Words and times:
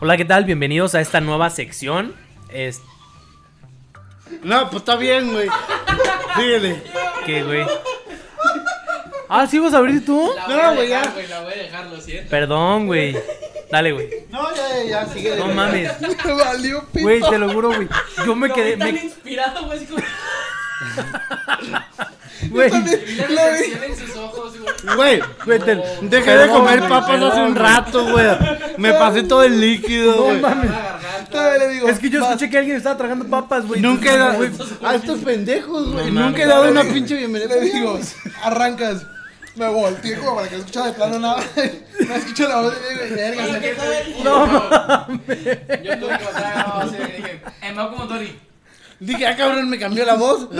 Hola, 0.00 0.16
¿qué 0.16 0.24
tal? 0.24 0.44
Bienvenidos 0.44 0.94
a 0.94 1.00
esta 1.00 1.20
nueva 1.20 1.50
sección. 1.50 2.14
Es... 2.50 2.80
No, 4.42 4.70
pues 4.70 4.82
está 4.82 4.96
bien, 4.96 5.32
güey. 5.32 5.48
Síguele. 6.36 6.82
¿Qué, 7.26 7.42
güey? 7.42 7.66
Ah, 9.28 9.46
¿sí 9.46 9.58
vas 9.58 9.74
a 9.74 9.78
abrir 9.78 10.04
tú? 10.04 10.30
La 10.36 10.46
voy 10.46 10.56
No, 10.56 10.74
güey, 10.74 10.88
ya. 10.88 11.02
güey, 11.12 11.26
la 11.26 11.40
voy 11.40 11.52
a 11.52 11.56
dejar, 11.56 11.86
lo 11.86 12.00
siento. 12.00 12.30
Perdón, 12.30 12.86
güey. 12.86 13.16
Dale, 13.70 13.92
güey. 13.92 14.08
No, 14.30 14.54
ya, 14.54 14.68
ya, 14.78 14.84
ya, 14.84 15.06
síguele. 15.06 15.36
No 15.36 15.48
mames. 15.48 15.90
Me 16.24 16.32
valió 16.32 16.84
pito. 16.92 17.04
Güey, 17.04 17.20
te 17.20 17.38
lo 17.38 17.52
juro, 17.52 17.68
güey. 17.74 17.88
Yo 18.24 18.34
me 18.36 18.50
quedé. 18.50 18.76
tan 18.76 18.94
me- 18.94 19.00
inspirado, 19.02 19.66
güey, 19.66 19.78
así 19.78 19.86
como... 19.86 20.02
Güey. 22.50 22.70
En 22.72 23.96
sus 23.98 24.16
ojos, 24.16 24.54
güey. 24.58 24.96
Güey, 24.96 25.22
Güey, 25.44 25.80
dejé 26.02 26.36
de 26.36 26.48
comer 26.48 26.80
papas 26.88 27.20
hace 27.22 27.40
un 27.42 27.56
rato, 27.56 28.04
güey. 28.06 28.26
Me 28.78 28.92
pasé 28.94 29.22
todo 29.24 29.42
el 29.42 29.60
líquido, 29.60 30.16
No 30.16 30.22
güey. 30.24 30.40
mames. 30.40 30.70
La. 30.70 30.98
Todavía 31.30 31.58
le 31.66 31.68
digo. 31.74 31.88
Es 31.88 31.98
que 31.98 32.08
yo 32.10 32.20
vas. 32.20 32.30
escuché 32.30 32.50
que 32.50 32.58
alguien 32.58 32.76
estaba 32.76 32.96
tragando 32.96 33.26
papas, 33.26 33.66
güey. 33.66 33.80
Nunca 33.80 34.12
he 34.14 34.16
dado. 34.18 34.36
Güey, 34.38 34.50
A 34.84 34.94
estos 34.94 35.18
pendejos, 35.20 35.92
güey. 35.92 36.10
No 36.10 36.26
Nunca 36.26 36.42
he 36.42 36.46
mames. 36.46 36.48
dado 36.48 36.70
una 36.70 36.82
pinche 36.84 37.16
bienvenida. 37.16 37.54
Le 37.56 37.60
digo, 37.60 37.98
arrancas. 38.42 39.02
Me 39.56 39.66
volteé 39.68 40.16
como 40.18 40.36
para 40.36 40.48
que 40.48 40.54
no 40.54 40.60
escuchara 40.60 40.86
de 40.86 40.92
plano 40.92 41.18
nada. 41.18 41.42
No 42.08 42.14
escucho 42.14 42.48
la 42.48 42.60
voz 42.60 42.74
y 42.78 42.94
digo, 42.94 43.16
verga, 43.16 43.42
Oye, 43.44 43.52
se 43.54 43.60
¿qué 43.60 43.74
quedó 43.74 43.82
tal? 43.82 44.24
No 44.24 45.08
Yo 45.82 45.98
tuve 45.98 46.18
que 46.18 46.24
pasar, 46.24 46.68
no, 46.84 46.90
sí, 46.90 46.96
dije, 47.16 47.42
eh, 47.62 47.72
me 47.74 47.80
hago 47.80 47.90
como 47.96 48.06
Tony. 48.06 48.38
Dije, 49.00 49.26
ah, 49.26 49.36
cabrón, 49.36 49.70
me 49.70 49.78
cambió 49.78 50.04
la 50.04 50.14
voz. 50.14 50.48
Yo 50.50 50.56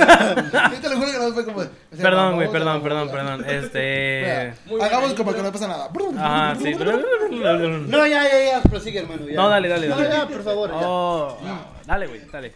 te 0.80 0.88
lo 0.90 0.96
juro 0.96 1.10
que 1.10 1.18
no 1.18 1.32
fue 1.32 1.44
como. 1.44 1.58
o 1.58 1.62
sea, 1.62 1.70
Perdón, 2.02 2.34
güey, 2.36 2.48
perdón, 2.50 2.82
perdón, 2.82 3.10
perdón. 3.10 3.44
Este. 3.48 4.52
Hagamos 4.80 5.06
bien. 5.06 5.16
como 5.16 5.34
que 5.34 5.42
no 5.42 5.50
pasa 5.52 5.66
nada. 5.66 5.88
Ajá, 6.18 6.54
sí. 6.62 6.72
No, 6.74 8.06
ya, 8.06 8.22
ya, 8.28 8.44
ya. 8.52 8.62
Prosigue, 8.62 9.00
hermano. 9.00 9.26
Ya. 9.26 9.34
No, 9.34 9.48
dale, 9.48 9.68
dale, 9.68 9.88
No, 9.88 9.96
dale. 9.96 10.08
ya, 10.10 10.28
por 10.28 10.44
favor. 10.44 10.70
ya. 10.70 10.76
Oh, 10.80 11.38
dale, 11.86 12.06
güey, 12.06 12.20
dale. 12.30 12.52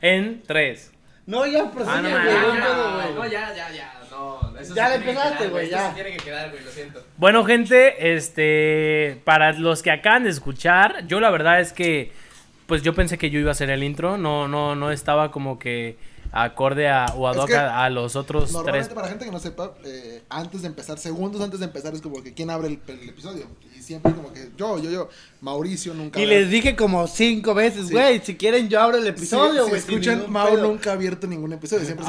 En 0.00 0.42
tres. 0.46 0.90
No, 1.26 1.46
ya, 1.46 1.70
prosigue, 1.70 1.96
Ah, 1.96 2.02
no 2.02 2.10
güey. 2.10 2.24
no 2.24 2.54
no, 2.54 3.14
no, 3.14 3.26
ya, 3.26 3.54
ya, 3.54 3.70
ya, 3.70 3.94
no. 4.10 4.58
eso 4.60 4.74
Ya 4.74 4.88
le 4.88 4.94
empezaste, 4.96 5.46
güey, 5.48 5.70
ya. 5.70 5.88
se 5.88 5.94
tiene 5.94 6.10
que 6.16 6.24
quedar, 6.24 6.50
güey, 6.50 6.64
lo 6.64 6.70
siento. 6.70 7.02
Bueno, 7.16 7.44
gente, 7.44 8.14
este. 8.14 9.20
Para 9.24 9.52
los 9.52 9.82
que 9.82 9.90
acaban 9.92 10.24
de 10.24 10.30
escuchar, 10.30 11.06
yo 11.06 11.18
la 11.20 11.30
verdad 11.30 11.60
es 11.60 11.72
que. 11.72 12.12
Pues 12.66 12.82
yo 12.82 12.94
pensé 12.94 13.18
que 13.18 13.30
yo 13.30 13.38
iba 13.38 13.50
a 13.50 13.52
hacer 13.52 13.70
el 13.70 13.82
intro. 13.82 14.16
No, 14.18 14.48
no, 14.48 14.74
no 14.74 14.90
estaba 14.90 15.30
como 15.30 15.58
que 15.58 15.96
acorde 16.34 16.88
a, 16.88 17.06
o 17.16 17.28
ad 17.28 17.34
Es 17.34 17.40
hoc 17.42 17.48
que 17.48 17.56
a, 17.56 17.84
a 17.84 17.90
los 17.90 18.16
otros 18.16 18.52
Normalmente 18.52 18.86
tres. 18.88 18.94
para 18.94 19.08
gente 19.08 19.26
que 19.26 19.30
no 19.30 19.38
sepa, 19.38 19.74
eh, 19.84 20.22
antes 20.30 20.62
de 20.62 20.68
empezar, 20.68 20.98
segundos 20.98 21.42
antes 21.42 21.60
de 21.60 21.66
empezar, 21.66 21.92
es 21.94 22.00
como 22.00 22.22
que 22.22 22.32
quién 22.32 22.48
abre 22.48 22.68
el, 22.68 22.78
el 22.86 23.08
episodio. 23.10 23.46
Y 23.76 23.82
siempre 23.82 24.12
como 24.14 24.32
que 24.32 24.48
yo, 24.56 24.78
yo, 24.78 24.90
yo, 24.90 25.08
Mauricio 25.42 25.92
nunca. 25.92 26.18
Y 26.18 26.24
abre- 26.24 26.40
les 26.40 26.50
dije 26.50 26.74
como 26.74 27.06
cinco 27.06 27.52
veces, 27.52 27.88
Sí. 27.88 27.92
güey, 27.92 28.20
si 28.20 28.36
quieren 28.36 28.68
yo 28.70 28.80
abro 28.80 28.96
el 28.96 29.06
episodio, 29.06 29.66
güey. 29.68 29.80
sin 29.82 29.90
escuchan, 29.94 30.24
Mau 30.32 30.54
pedo. 30.54 30.68
nunca 30.68 30.90
ha 30.90 30.92
abierto 30.94 31.26
ningún 31.26 31.52
episodio. 31.52 31.84
Siempre 31.84 32.06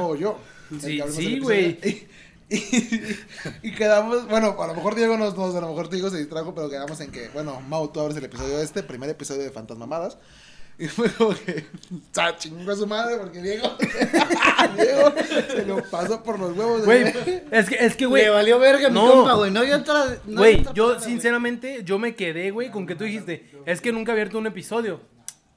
o 0.00 0.14
yo. 0.16 0.38
el 0.70 0.80
Sí, 0.80 1.02
sí, 1.10 1.38
güey. 1.40 1.70
episodio. 1.72 2.08
Y, 3.62 3.72
quedamos, 3.72 4.26
bueno, 4.28 4.56
a 4.60 4.66
lo 4.66 4.74
mejor 4.74 4.94
Diego 4.94 5.16
nos, 5.16 5.36
nos- 5.36 5.54
a 5.54 5.60
lo 5.60 5.68
mejor 5.68 5.90
Diego 5.90 6.10
se 6.10 6.18
distrajo, 6.18 6.54
pero 6.54 6.68
quedamos 6.70 7.00
en 7.00 7.10
que, 7.10 7.28
bueno, 7.28 7.60
Mau, 7.68 7.88
tú 7.88 8.00
abres 8.00 8.16
el 8.16 8.24
episodio 8.24 8.58
este, 8.60 8.82
primer 8.82 9.10
episodio 9.10 9.42
de 9.42 9.50
Fantasmamadas. 9.50 10.18
Y 10.80 10.86
fue 10.86 11.10
como 11.10 11.30
que, 11.34 11.66
¡sa 12.12 12.36
chingó 12.36 12.70
a 12.70 12.76
su 12.76 12.86
madre! 12.86 13.16
Porque 13.18 13.42
Diego, 13.42 13.68
Diego 14.76 15.12
se 15.50 15.66
lo 15.66 15.82
pasó 15.90 16.22
por 16.22 16.38
los 16.38 16.56
huevos. 16.56 16.84
Güey, 16.84 17.02
es 17.50 17.68
que, 17.68 17.76
es 17.84 17.96
que, 17.96 18.06
güey. 18.06 18.22
Le 18.24 18.30
valió 18.30 18.58
verga 18.60 18.88
No. 18.88 19.04
mi 19.04 19.10
compa, 19.10 19.34
güey. 19.34 19.50
No, 19.50 19.64
yo 19.64 19.76
otra. 19.78 20.18
no 20.26 20.38
Güey, 20.40 20.58
yo 20.58 20.64
palabra, 20.74 20.94
güey. 21.00 21.00
sinceramente, 21.10 21.82
yo 21.84 21.98
me 21.98 22.14
quedé, 22.14 22.52
güey, 22.52 22.70
con 22.70 22.86
que 22.86 22.94
tú 22.94 23.04
dijiste, 23.04 23.50
es 23.66 23.80
que 23.80 23.90
nunca 23.92 24.12
he 24.12 24.14
abierto 24.14 24.38
un 24.38 24.46
episodio. 24.46 25.00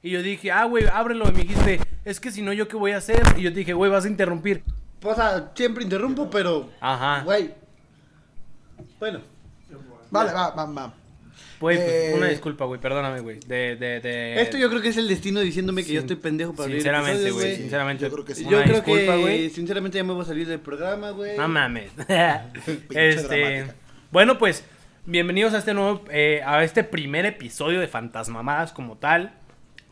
Y 0.02 0.10
yo 0.10 0.24
dije, 0.24 0.50
ah, 0.52 0.66
güey, 0.66 0.86
ábrelo. 0.92 1.30
Y 1.30 1.34
me 1.34 1.42
dijiste, 1.44 1.80
es 2.04 2.20
que 2.20 2.32
si 2.32 2.42
no, 2.42 2.52
¿yo 2.52 2.68
qué 2.68 2.76
voy 2.76 2.94
a 2.94 2.98
hacer? 2.98 3.22
Y 3.38 3.44
yo 3.44 3.54
te 3.54 3.60
dije, 3.60 3.74
güey, 3.74 3.92
vas 3.92 4.06
a 4.06 4.08
interrumpir. 4.08 4.64
O 5.04 5.16
sea, 5.16 5.52
siempre 5.56 5.84
interrumpo, 5.84 6.30
pero. 6.30 6.70
Ajá. 6.80 7.24
Güey. 7.24 7.54
Bueno. 9.00 9.20
Vale, 10.10 10.34
va, 10.34 10.52
va, 10.52 10.66
va. 10.66 10.94
Güey, 11.60 11.78
pues, 11.78 11.90
Eh, 11.90 12.14
una 12.18 12.28
disculpa, 12.28 12.66
güey, 12.66 12.82
perdóname, 12.82 13.20
güey. 13.22 13.40
De, 13.46 13.76
de, 13.76 14.00
de... 14.00 14.42
Esto 14.42 14.58
yo 14.58 14.68
creo 14.70 14.82
que 14.82 14.90
es 14.90 14.98
el 14.98 15.08
destino 15.08 15.40
diciéndome 15.42 15.84
que 15.86 15.94
yo 15.94 16.02
estoy 16.02 16.16
pendejo 16.16 16.54
para 16.54 16.70
Sinceramente, 16.70 17.32
güey, 17.32 17.56
sinceramente. 17.56 18.04
Yo 18.04 18.12
creo 18.12 18.26
que 18.26 18.36
sí. 18.36 18.44
Yo 18.44 18.58
Una 18.58 18.64
creo 18.64 18.76
disculpa, 18.78 19.14
que, 19.16 19.22
güey. 19.22 19.50
sinceramente, 19.52 19.98
ya 19.98 20.04
me 20.04 20.14
voy 20.14 20.24
a 20.24 20.26
salir 20.26 20.48
del 20.48 20.60
programa, 20.60 21.12
güey. 21.12 21.38
No 21.38 21.48
mames. 21.48 21.92
Este, 22.90 23.68
bueno, 24.12 24.38
pues, 24.40 24.64
bienvenidos 25.06 25.54
a 25.54 25.60
este 25.60 25.74
nuevo, 25.76 26.04
eh, 26.10 26.42
a 26.46 26.64
este 26.64 26.84
primer 26.84 27.26
episodio 27.28 27.80
de 27.80 27.88
Fantasmamadas 27.88 28.72
como 28.74 28.98
tal. 28.98 29.34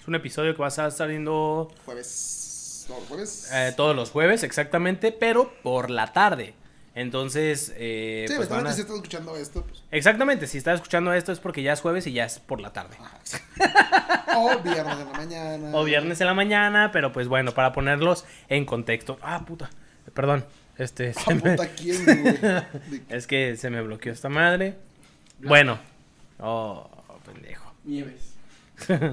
Es 0.01 0.07
un 0.07 0.15
episodio 0.15 0.53
que 0.55 0.59
va 0.59 0.67
a 0.67 0.69
estar 0.69 0.91
saliendo 0.91 1.71
Jueves. 1.85 2.48
No, 2.89 2.95
jueves. 3.07 3.49
eh, 3.53 3.73
todos 3.77 3.95
los 3.95 4.09
jueves, 4.11 4.43
exactamente, 4.43 5.11
pero 5.11 5.53
por 5.63 5.89
la 5.89 6.11
tarde. 6.11 6.53
Entonces, 6.95 7.71
eh, 7.77 8.25
sí, 8.27 8.33
pues 8.35 8.49
van 8.49 8.59
eventualmente 8.59 8.69
a- 8.71 8.75
si 8.75 8.81
estás 8.81 8.95
escuchando 8.97 9.35
esto, 9.37 9.63
pues. 9.65 9.83
Exactamente, 9.91 10.47
si 10.47 10.57
estás 10.57 10.75
escuchando 10.75 11.13
esto 11.13 11.31
es 11.31 11.39
porque 11.39 11.61
ya 11.61 11.71
es 11.73 11.79
jueves 11.81 12.05
y 12.07 12.11
ya 12.13 12.25
es 12.25 12.39
por 12.39 12.59
la 12.59 12.73
tarde. 12.73 12.97
O 14.41 14.57
viernes 14.59 14.93
en 14.99 15.05
la 15.11 15.17
mañana. 15.17 15.71
O 15.73 15.83
viernes 15.83 16.21
en 16.21 16.27
la 16.27 16.33
mañana, 16.33 16.91
pero 16.93 17.11
pues 17.11 17.27
bueno, 17.27 17.51
para 17.53 17.73
ponerlos 17.73 18.25
en 18.47 18.63
contexto. 18.65 19.17
Ah, 19.21 19.43
puta, 19.45 19.69
perdón. 20.13 20.45
Este, 20.77 21.13
Ah, 21.27 21.33
me- 21.33 21.41
puta, 21.41 21.67
¿quién, 21.75 22.05
güey? 22.05 22.37
es 23.09 23.27
que 23.27 23.57
se 23.57 23.69
me 23.69 23.81
bloqueó 23.81 24.13
esta 24.13 24.29
madre. 24.29 24.75
Bueno. 25.39 25.77
Oh, 26.39 26.89
pendejo. 27.25 27.73
Nieves. 27.83 28.33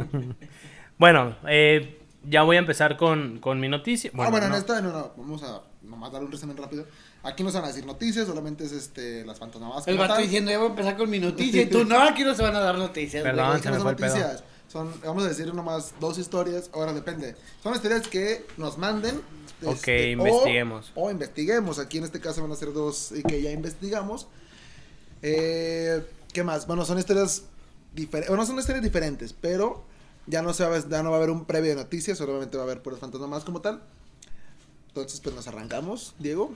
Bueno, 0.98 1.36
eh, 1.46 1.98
ya 2.28 2.42
voy 2.42 2.56
a 2.56 2.58
empezar 2.58 2.96
con, 2.96 3.38
con 3.40 3.60
mi 3.60 3.68
noticia. 3.68 4.10
ah, 4.14 4.30
bueno, 4.30 4.48
no. 4.48 4.54
en 4.54 4.60
esta, 4.60 4.80
no, 4.80 4.92
no, 4.92 5.12
vamos 5.16 5.42
a 5.42 5.62
nomás 5.82 6.12
dar 6.12 6.22
un 6.22 6.30
resumen 6.32 6.56
rápido. 6.56 6.84
Aquí 7.22 7.42
no 7.42 7.50
se 7.50 7.56
van 7.56 7.64
a 7.64 7.68
decir 7.68 7.84
noticias, 7.86 8.26
solamente 8.26 8.64
es 8.64 8.72
este, 8.72 9.24
las 9.24 9.38
fantasmadas. 9.38 9.86
El 9.88 9.98
vato 9.98 10.16
diciendo, 10.20 10.50
ya 10.50 10.58
voy 10.58 10.66
a 10.68 10.70
empezar 10.70 10.96
con 10.96 11.10
mi 11.10 11.18
noticia. 11.18 11.62
Y 11.62 11.66
tú, 11.66 11.84
no, 11.84 12.00
aquí 12.02 12.22
no 12.24 12.34
se 12.34 12.42
van 12.42 12.54
a 12.56 12.60
dar 12.60 12.76
noticias. 12.78 13.22
Perdón. 13.22 13.48
Güey, 13.50 13.62
se 13.62 13.70
me 13.70 13.76
no 13.78 13.82
fue 13.82 13.90
son 13.90 13.90
el 13.90 13.96
pedo. 13.96 14.16
noticias. 14.16 14.44
Son, 14.68 14.92
vamos 15.04 15.24
a 15.24 15.28
decir 15.28 15.52
nomás 15.54 15.94
dos 16.00 16.18
historias. 16.18 16.70
Ahora 16.72 16.92
depende. 16.92 17.36
Son 17.62 17.74
historias 17.74 18.06
que 18.08 18.44
nos 18.56 18.78
manden. 18.78 19.20
Ok, 19.64 19.74
este, 19.76 20.06
o- 20.06 20.10
investiguemos. 20.12 20.92
O, 20.94 21.10
investiguemos. 21.10 21.78
Aquí 21.78 21.98
en 21.98 22.04
este 22.04 22.20
caso 22.20 22.42
van 22.42 22.52
a 22.52 22.56
ser 22.56 22.72
dos 22.72 23.12
y 23.12 23.22
que 23.22 23.40
ya 23.42 23.50
investigamos. 23.52 24.26
Eh, 25.22 26.04
¿Qué 26.32 26.42
más? 26.44 26.66
Bueno, 26.66 26.84
son 26.84 26.98
historias 26.98 27.44
diferentes. 27.94 28.28
Bueno, 28.28 28.44
son 28.44 28.58
historias 28.58 28.82
diferentes, 28.84 29.32
pero 29.32 29.84
ya 30.26 30.42
no, 30.42 30.52
se 30.52 30.64
va, 30.64 30.76
a- 30.76 30.88
ya 30.88 31.02
no 31.02 31.10
va 31.10 31.16
a 31.16 31.18
haber 31.18 31.30
un 31.30 31.44
previo 31.44 31.70
de 31.70 31.76
noticias. 31.82 32.18
Solamente 32.18 32.56
va 32.56 32.64
a 32.64 32.66
haber 32.66 32.82
puros 32.82 33.00
fantasmas 33.00 33.44
como 33.44 33.60
tal. 33.60 33.82
Entonces, 34.88 35.20
pues 35.20 35.34
nos 35.34 35.46
arrancamos, 35.48 36.14
Diego. 36.18 36.52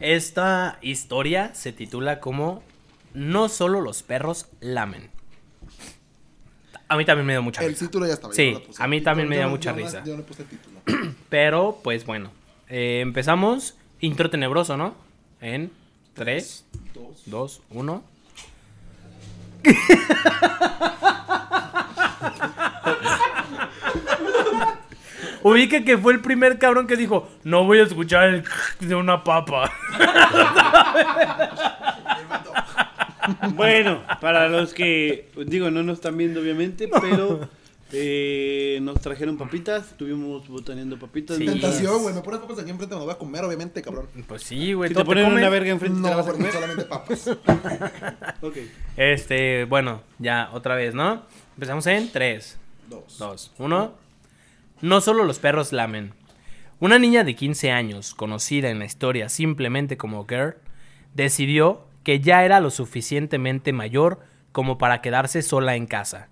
Esta 0.00 0.78
historia 0.82 1.54
se 1.54 1.72
titula 1.72 2.20
como 2.20 2.62
No 3.14 3.48
solo 3.48 3.80
los 3.80 4.02
perros 4.02 4.46
lamen. 4.60 5.10
A 6.88 6.96
mí 6.96 7.04
también 7.04 7.26
me 7.26 7.32
dio 7.32 7.42
mucha 7.42 7.62
El 7.62 7.70
risa. 7.70 7.86
título 7.86 8.06
ya 8.06 8.12
estaba. 8.14 8.32
Sí, 8.34 8.52
no 8.52 8.60
a 8.78 8.86
mí 8.86 9.00
también 9.00 9.28
me 9.28 9.36
dio 9.36 9.44
no- 9.46 9.50
mucha 9.50 9.70
yo 9.72 9.76
no- 9.80 9.84
risa. 9.86 10.04
Yo 10.04 10.16
no 10.16 10.22
puse 10.22 10.42
el 10.42 10.48
título. 10.48 10.80
Pero, 11.28 11.80
pues 11.82 12.04
bueno. 12.06 12.30
eh, 12.68 13.00
empezamos. 13.00 13.74
Intro 14.00 14.28
tenebroso, 14.30 14.76
¿no? 14.76 14.94
En 15.40 15.72
3, 16.14 16.64
Dos. 16.94 17.22
2, 17.26 17.62
1. 17.70 18.04
Ubica 25.48 25.84
que 25.84 25.96
fue 25.96 26.12
el 26.12 26.20
primer 26.20 26.58
cabrón 26.58 26.86
que 26.86 26.96
dijo, 26.96 27.28
no 27.44 27.64
voy 27.64 27.78
a 27.78 27.84
escuchar 27.84 28.28
el 28.28 28.44
de 28.80 28.94
una 28.94 29.22
papa. 29.22 29.70
Bueno, 33.54 34.02
para 34.20 34.48
los 34.48 34.72
que, 34.72 35.28
digo, 35.46 35.70
no 35.70 35.82
nos 35.82 35.98
están 35.98 36.16
viendo 36.16 36.40
obviamente, 36.40 36.88
pero 37.00 37.48
eh, 37.92 38.78
nos 38.82 39.00
trajeron 39.00 39.36
papitas, 39.36 39.88
estuvimos 39.90 40.46
botaneando 40.46 40.96
papitas. 40.96 41.36
Sí. 41.36 41.46
Tentación, 41.46 42.02
güey. 42.02 42.14
Me 42.14 42.20
pones 42.20 42.40
papas 42.40 42.60
aquí 42.60 42.70
enfrente, 42.70 42.94
me 42.94 43.00
lo 43.00 43.06
voy 43.06 43.14
a 43.14 43.18
comer, 43.18 43.44
obviamente, 43.44 43.82
cabrón. 43.82 44.06
Pues 44.28 44.42
sí, 44.42 44.74
güey. 44.74 44.90
Si 44.90 44.94
te 44.94 45.04
ponen 45.04 45.24
comes. 45.24 45.40
una 45.40 45.50
verga 45.50 45.70
enfrente, 45.70 45.96
¿te 46.00 46.08
la 46.08 46.10
No, 46.10 46.16
vas 46.18 46.28
a 46.28 46.32
comer? 46.32 46.52
solamente 46.52 46.84
papas. 46.84 47.26
Ok. 48.42 48.56
Este, 48.96 49.64
bueno, 49.64 50.02
ya 50.20 50.50
otra 50.52 50.76
vez, 50.76 50.94
¿no? 50.94 51.22
Empezamos 51.54 51.84
en 51.88 52.12
3, 52.12 52.58
Dos. 52.88 53.18
2, 53.18 53.52
1. 53.58 54.05
No 54.80 55.00
solo 55.00 55.24
los 55.24 55.38
perros 55.38 55.72
lamen. 55.72 56.12
Una 56.80 56.98
niña 56.98 57.24
de 57.24 57.34
15 57.34 57.70
años, 57.70 58.14
conocida 58.14 58.68
en 58.68 58.78
la 58.78 58.84
historia 58.84 59.28
simplemente 59.28 59.96
como 59.96 60.26
Girl, 60.26 60.56
decidió 61.14 61.86
que 62.04 62.20
ya 62.20 62.44
era 62.44 62.60
lo 62.60 62.70
suficientemente 62.70 63.72
mayor 63.72 64.20
como 64.52 64.78
para 64.78 65.00
quedarse 65.00 65.42
sola 65.42 65.76
en 65.76 65.86
casa, 65.86 66.28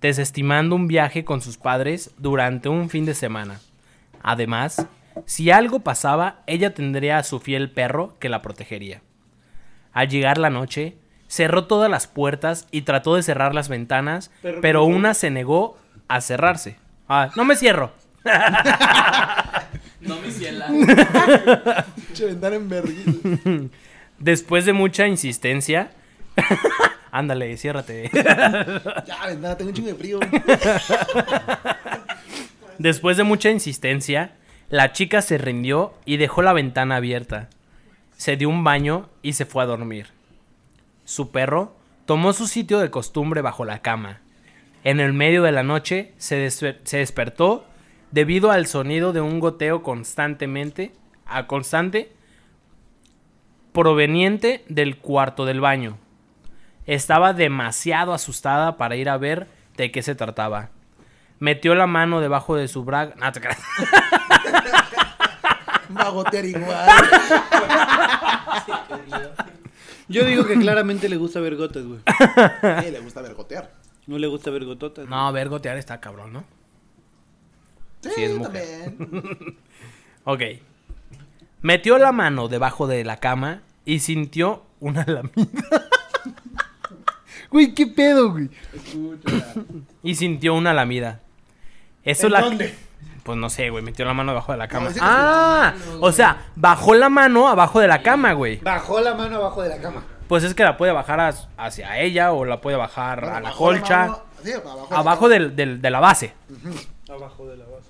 desestimando 0.00 0.74
un 0.74 0.88
viaje 0.88 1.24
con 1.24 1.40
sus 1.40 1.58
padres 1.58 2.12
durante 2.18 2.68
un 2.68 2.88
fin 2.88 3.04
de 3.04 3.14
semana. 3.14 3.60
Además, 4.22 4.86
si 5.26 5.50
algo 5.50 5.80
pasaba, 5.80 6.42
ella 6.46 6.74
tendría 6.74 7.18
a 7.18 7.22
su 7.22 7.40
fiel 7.40 7.70
perro 7.70 8.16
que 8.18 8.28
la 8.28 8.42
protegería. 8.42 9.02
Al 9.92 10.08
llegar 10.08 10.38
la 10.38 10.50
noche, 10.50 10.96
Cerró 11.32 11.64
todas 11.64 11.90
las 11.90 12.06
puertas 12.06 12.68
y 12.72 12.82
trató 12.82 13.16
de 13.16 13.22
cerrar 13.22 13.54
las 13.54 13.70
ventanas, 13.70 14.30
Pero 14.60 14.84
una 14.84 15.14
se 15.14 15.30
negó 15.30 15.78
a 16.06 16.20
cerrarse. 16.20 16.76
Ah, 17.14 17.30
no 17.36 17.44
me 17.44 17.56
cierro. 17.56 17.92
No 20.00 20.16
me 20.16 20.32
ventana 22.24 22.56
en. 22.56 23.70
Después 24.18 24.64
de 24.64 24.72
mucha 24.72 25.06
insistencia... 25.06 25.92
Ándale, 27.12 27.56
ciérrate. 27.56 28.10
Ya, 28.12 29.26
ventana, 29.28 29.56
tengo 29.56 29.68
un 29.68 29.76
chingo 29.76 29.90
de 29.90 29.94
frío. 29.94 30.18
Después 32.78 33.16
de 33.16 33.22
mucha 33.22 33.50
insistencia, 33.50 34.32
la 34.70 34.92
chica 34.92 35.22
se 35.22 35.38
rindió 35.38 35.94
y 36.04 36.16
dejó 36.16 36.42
la 36.42 36.52
ventana 36.54 36.96
abierta. 36.96 37.48
Se 38.16 38.36
dio 38.36 38.48
un 38.48 38.64
baño 38.64 39.08
y 39.22 39.34
se 39.34 39.44
fue 39.44 39.62
a 39.62 39.66
dormir. 39.66 40.08
Su 41.04 41.30
perro 41.30 41.76
tomó 42.06 42.32
su 42.32 42.48
sitio 42.48 42.80
de 42.80 42.90
costumbre 42.90 43.40
bajo 43.40 43.64
la 43.64 43.82
cama. 43.82 44.22
En 44.84 45.00
el 45.00 45.12
medio 45.12 45.42
de 45.42 45.52
la 45.52 45.62
noche 45.62 46.12
se, 46.18 46.44
desper- 46.46 46.78
se 46.84 46.98
despertó 46.98 47.64
debido 48.10 48.50
al 48.50 48.66
sonido 48.66 49.12
de 49.12 49.20
un 49.20 49.38
goteo 49.40 49.82
constantemente, 49.82 50.92
a 51.26 51.46
constante, 51.46 52.12
proveniente 53.72 54.64
del 54.68 54.98
cuarto 54.98 55.44
del 55.44 55.60
baño. 55.60 55.98
Estaba 56.86 57.32
demasiado 57.32 58.12
asustada 58.12 58.76
para 58.76 58.96
ir 58.96 59.08
a 59.08 59.16
ver 59.16 59.46
de 59.76 59.90
qué 59.92 60.02
se 60.02 60.14
trataba. 60.14 60.70
Metió 61.38 61.74
la 61.74 61.86
mano 61.86 62.20
debajo 62.20 62.56
de 62.56 62.68
su 62.68 62.84
braga. 62.84 63.14
No, 63.20 63.32
te 63.32 63.40
creas. 63.40 63.60
Va 65.96 66.02
a 66.06 66.08
gotear 66.10 66.44
igual. 66.44 66.88
Yo 70.08 70.24
digo 70.24 70.44
que 70.46 70.58
claramente 70.58 71.08
le 71.08 71.16
gusta 71.16 71.40
ver 71.40 71.56
gotas, 71.56 71.84
güey. 71.84 72.00
Sí, 72.84 72.90
le 72.90 73.00
gusta 73.00 73.22
ver 73.22 73.34
gotear. 73.34 73.70
No 74.06 74.18
le 74.18 74.26
gusta 74.26 74.50
ver 74.50 74.64
gototas. 74.64 75.08
No, 75.08 75.32
ver 75.32 75.48
gotear 75.48 75.76
está 75.76 76.00
cabrón, 76.00 76.32
¿no? 76.32 76.44
Sí, 78.02 78.10
Sí, 78.16 78.22
es 78.24 78.34
mujer. 78.36 78.94
también. 78.98 79.56
Ok. 80.24 80.40
Metió 81.62 81.98
la 81.98 82.12
mano 82.12 82.48
debajo 82.48 82.86
de 82.86 83.04
la 83.04 83.16
cama 83.18 83.62
y 83.84 83.98
sintió 84.00 84.62
una 84.80 85.04
lamida. 85.04 85.32
Güey, 87.50 87.74
qué 87.74 87.86
pedo, 87.86 88.30
güey. 88.30 88.48
Escucha. 88.72 89.54
Y 90.02 90.14
sintió 90.14 90.54
una 90.54 90.72
lamida. 90.72 91.20
Eso 92.02 92.26
¿En 92.28 92.32
la. 92.32 92.40
dónde? 92.40 92.74
Pues 93.24 93.36
no 93.36 93.50
sé, 93.50 93.68
güey. 93.68 93.84
Metió 93.84 94.04
la 94.06 94.14
mano 94.14 94.32
debajo 94.32 94.52
de 94.52 94.58
la 94.58 94.68
cama. 94.68 94.88
ah, 95.02 95.74
o 96.00 96.12
sea, 96.12 96.46
bajó 96.56 96.94
la 96.94 97.10
mano 97.10 97.48
abajo 97.48 97.78
de 97.80 97.88
la 97.88 98.02
cama, 98.02 98.32
güey. 98.32 98.56
Bajó 98.60 99.00
la 99.02 99.14
mano 99.14 99.36
abajo 99.36 99.62
de 99.62 99.68
la 99.68 99.78
cama. 99.82 100.02
Pues 100.32 100.44
es 100.44 100.54
que 100.54 100.62
la 100.62 100.78
puede 100.78 100.92
bajar 100.92 101.20
as- 101.20 101.46
hacia 101.58 102.00
ella 102.00 102.32
o 102.32 102.46
la 102.46 102.58
puede 102.62 102.78
bajar 102.78 103.20
Bueno, 103.20 103.36
a 103.36 103.40
la 103.42 103.52
colcha. 103.52 103.98
mano- 103.98 104.22
sí, 104.42 104.50
abajo. 104.52 104.86
de 104.86 104.90
la 104.90 104.98
abajo 104.98 105.28
del, 105.28 105.54
del- 105.56 105.82
de 105.82 105.90
la 105.90 106.00
base. 106.00 106.32
Abajo 107.10 107.46
de 107.48 107.58
la 107.58 107.66
base. 107.66 107.88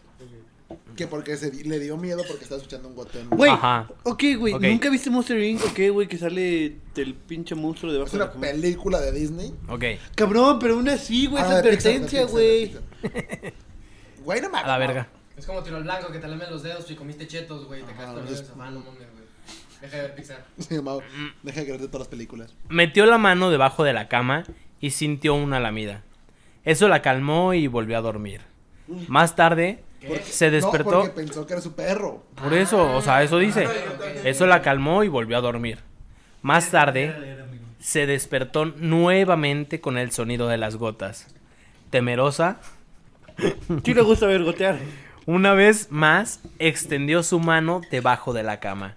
Que 0.97 1.07
porque 1.07 1.37
se, 1.37 1.53
le 1.53 1.79
dio 1.79 1.97
miedo 1.97 2.25
porque 2.27 2.43
estaba 2.43 2.59
escuchando 2.61 2.89
un 2.89 2.97
goteo. 2.97 3.23
Güey, 3.31 3.53
Ajá. 3.53 3.89
ok, 4.03 4.23
güey. 4.41 4.55
Ok. 4.55 4.63
¿Nunca 4.63 4.91
viste 4.91 5.09
Monster 5.09 5.39
Inc? 5.41 5.65
Ok, 5.67 5.79
güey, 5.93 6.09
que 6.09 6.19
sale 6.19 6.79
del 6.97 7.15
pinche 7.15 7.55
monstruo 7.55 7.93
debajo 7.93 8.07
Es 8.09 8.13
de 8.13 8.19
la 8.19 8.25
una 8.25 8.33
cama. 8.33 8.47
película 8.49 9.01
de 9.01 9.13
Disney. 9.13 9.55
Ok. 9.69 9.85
Cabrón, 10.17 10.59
pero 10.59 10.75
aún 10.75 10.89
así, 10.89 11.29
güey, 11.29 11.45
es 11.45 11.49
Ah, 11.49 11.55
de 11.55 11.63
de 11.63 11.69
advertencia, 11.69 12.19
de 12.23 12.27
güey. 12.27 12.77
Güey, 14.25 14.41
no 14.41 14.51
mames. 14.51 14.65
A 14.65 14.69
la 14.69 14.79
verga. 14.79 15.09
Es 15.37 15.47
como 15.47 15.63
tiro 15.63 15.77
al 15.77 15.85
blanco 15.85 16.11
que 16.11 16.19
te 16.19 16.27
lamen 16.27 16.51
los 16.51 16.65
dedos 16.65 16.91
y 16.91 16.97
comiste 16.97 17.29
chetos, 17.29 17.67
güey. 17.67 17.83
Te 17.85 17.93
en 17.93 18.19
el 18.27 18.33
es- 18.33 18.39
sofá, 18.41 18.69
no 18.71 18.81
mames. 18.81 19.12
Deja 19.83 19.97
de 19.97 20.03
ver 20.03 20.15
Pixar. 20.15 20.45
Sí, 20.59 20.81
Mau, 20.81 21.03
deja 21.43 21.61
de 21.61 21.67
creerte 21.67 21.87
todas 21.89 22.01
las 22.01 22.09
películas. 22.09 22.55
Metió 22.69 23.05
la 23.05 23.19
mano 23.19 23.51
debajo 23.51 23.85
de 23.85 23.93
la 23.93 24.09
cama 24.09 24.45
y 24.81 24.91
sintió 24.91 25.35
una 25.35 25.61
lamida. 25.61 26.03
Eso 26.65 26.89
la 26.89 27.03
calmó 27.03 27.53
y 27.55 27.67
volvió 27.67 27.99
a 27.99 28.01
dormir. 28.01 28.41
Más 29.09 29.37
tarde 29.37 29.83
se 30.25 30.47
No, 30.47 30.53
despertó. 30.53 30.91
porque 31.03 31.11
pensó 31.11 31.47
que 31.47 31.53
era 31.55 31.63
su 31.63 31.75
perro. 31.75 32.25
Por 32.37 32.55
eso, 32.55 32.95
o 32.95 33.03
sea, 33.03 33.23
eso 33.23 33.39
dice. 33.39 33.67
Eso 34.25 34.47
la 34.47 34.63
calmó 34.63 35.03
y 35.05 35.09
volvió 35.09 35.37
a 35.39 35.41
dormir. 35.41 35.79
Más 36.43 36.71
tarde 36.71 37.15
se 37.81 38.07
despertó 38.07 38.65
nuevamente 38.67 39.81
con 39.81 39.99
el 39.99 40.13
sonido 40.13 40.47
de 40.49 40.59
las 40.59 40.77
gotas. 40.77 41.35
Temerosa, 41.91 42.61
Sí 43.85 43.95
le 43.95 44.03
gusta 44.03 44.27
ver 44.27 44.43
gotear. 44.45 44.79
una 45.27 45.55
vez 45.55 45.91
más 45.91 46.41
extendió 46.59 47.23
su 47.23 47.41
mano 47.41 47.81
debajo 47.91 48.33
de 48.33 48.43
la 48.43 48.61
cama. 48.61 48.97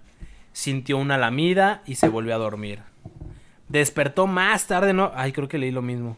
Sintió 0.56 0.98
una 0.98 1.18
lamida 1.18 1.82
y 1.86 1.96
se 1.96 2.08
volvió 2.08 2.34
a 2.34 2.38
dormir. 2.38 2.80
Despertó 3.68 4.26
más 4.26 4.68
tarde, 4.68 4.94
no. 4.94 5.12
Ay, 5.14 5.34
creo 5.34 5.50
que 5.50 5.58
leí 5.58 5.70
lo 5.70 5.82
mismo. 5.82 6.18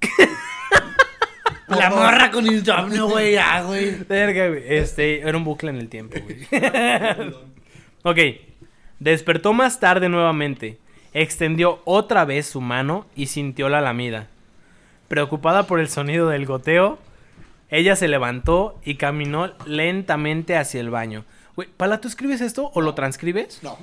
La 1.66 1.90
morra 1.90 2.30
con 2.30 2.46
insomnio, 2.46 3.08
güey, 3.08 3.36
ah, 3.38 3.64
güey. 3.66 4.04
Verga, 4.04 4.46
güey. 4.50 4.62
Este, 4.68 5.22
era 5.22 5.36
un 5.36 5.42
bucle 5.42 5.70
en 5.70 5.78
el 5.78 5.88
tiempo, 5.88 6.16
güey. 6.20 6.46
ok. 8.04 8.18
Despertó 9.00 9.52
más 9.52 9.80
tarde 9.80 10.08
nuevamente. 10.08 10.78
Extendió 11.12 11.80
otra 11.86 12.24
vez 12.24 12.46
su 12.46 12.60
mano 12.60 13.04
y 13.16 13.26
sintió 13.26 13.68
la 13.68 13.80
lamida. 13.80 14.28
Preocupada 15.08 15.66
por 15.66 15.80
el 15.80 15.88
sonido 15.88 16.28
del 16.28 16.46
goteo, 16.46 17.00
ella 17.68 17.96
se 17.96 18.06
levantó 18.06 18.78
y 18.84 18.94
caminó 18.94 19.50
lentamente 19.66 20.56
hacia 20.56 20.80
el 20.80 20.90
baño. 20.90 21.24
Güey, 21.60 21.68
Pala, 21.76 22.00
¿tú 22.00 22.08
escribes 22.08 22.40
esto 22.40 22.70
o 22.72 22.80
lo 22.80 22.94
transcribes? 22.94 23.62
No. 23.62 23.76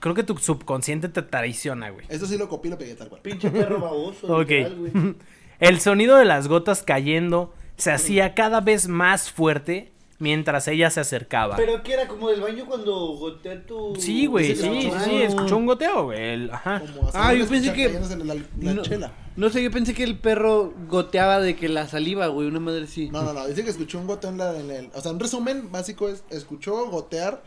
Creo 0.00 0.14
que 0.14 0.22
tu 0.22 0.36
subconsciente 0.36 1.08
te 1.08 1.22
traiciona, 1.22 1.88
güey. 1.88 2.04
Esto 2.10 2.26
sí 2.26 2.36
lo 2.36 2.46
copié 2.46 2.68
y 2.68 2.72
lo 2.72 2.78
pegué 2.78 2.94
tal 2.94 3.08
cual. 3.08 3.22
Pinche 3.22 3.50
perro 3.50 3.80
baboso. 3.80 4.26
Ok. 4.26 4.50
literal, 4.50 4.76
güey. 4.76 5.14
El 5.60 5.80
sonido 5.80 6.18
de 6.18 6.26
las 6.26 6.46
gotas 6.46 6.82
cayendo 6.82 7.54
se 7.78 7.90
hacía 7.90 8.34
cada 8.34 8.60
vez 8.60 8.86
más 8.86 9.30
fuerte 9.30 9.92
mientras 10.20 10.68
ella 10.68 10.88
se 10.90 11.00
acercaba. 11.00 11.56
Pero 11.56 11.82
que 11.82 11.92
era 11.94 12.06
como 12.06 12.28
del 12.28 12.40
baño 12.40 12.64
cuando 12.66 12.94
gotea 13.16 13.66
tu. 13.66 13.96
Sí, 13.96 14.26
güey, 14.26 14.54
Sí, 14.54 14.62
sí, 14.62 14.90
sí, 15.04 15.22
escuchó. 15.22 15.48
sí, 15.48 15.54
un 15.54 15.66
goteo, 15.66 16.04
güey. 16.04 16.20
el- 16.34 16.50
Ajá. 16.52 16.78
Como 16.80 17.08
así, 17.08 17.18
Ah, 17.20 17.34
yo 17.34 17.48
pensé 17.48 17.72
que- 17.72 17.86
cayéndose 17.86 18.16
La, 18.18 18.34
la 18.34 18.74
no, 18.74 18.82
chela. 18.82 19.12
no 19.34 19.50
sé, 19.50 19.62
yo 19.62 19.70
pensé 19.72 19.92
que 19.94 20.04
el 20.04 20.16
perro 20.18 20.72
goteaba 20.88 21.40
de 21.40 21.56
que 21.56 21.68
la 21.68 21.88
saliva, 21.88 22.28
güey, 22.28 22.46
una 22.46 22.60
madre 22.60 22.84
así. 22.84 23.08
No, 23.10 23.22
no, 23.22 23.32
no. 23.32 23.46
Dice 23.48 23.64
que 23.64 23.70
escuchó 23.70 23.98
un 23.98 24.06
goteo 24.06 24.30
en, 24.30 24.38
la, 24.38 24.56
en 24.56 24.70
el. 24.70 24.90
O 24.94 25.00
sea, 25.00 25.10
un 25.10 25.18
resumen 25.18 25.72
básico 25.72 26.08
es: 26.08 26.22
escuchó 26.30 26.86
gotear 26.90 27.42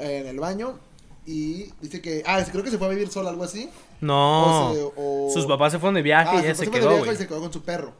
eh, 0.00 0.20
en 0.22 0.26
el 0.26 0.40
baño. 0.40 0.78
Y 1.26 1.70
dice 1.80 2.02
que. 2.02 2.22
Ah, 2.26 2.42
creo 2.50 2.62
que 2.64 2.70
se 2.70 2.76
fue 2.78 2.86
a 2.86 2.90
vivir 2.90 3.08
sola, 3.08 3.30
algo 3.30 3.44
así. 3.44 3.70
No. 4.00 4.70
O 4.70 4.74
se- 4.74 4.92
o- 4.96 5.30
Sus 5.32 5.46
papás 5.46 5.72
se 5.72 5.78
fueron 5.78 5.94
de 5.94 6.02
viaje 6.02 6.30
Ah, 6.32 6.36
y 6.36 6.44
ella 6.44 6.54
se 6.54 6.64
se 6.64 6.70
fue 6.70 6.74
de 6.74 6.80
quedó, 6.80 6.88
viaje 6.90 7.04
güey. 7.04 7.14
y 7.14 7.18
se 7.18 7.26
quedó 7.28 7.40
con 7.40 7.52
su 7.52 7.62
perro. 7.62 7.92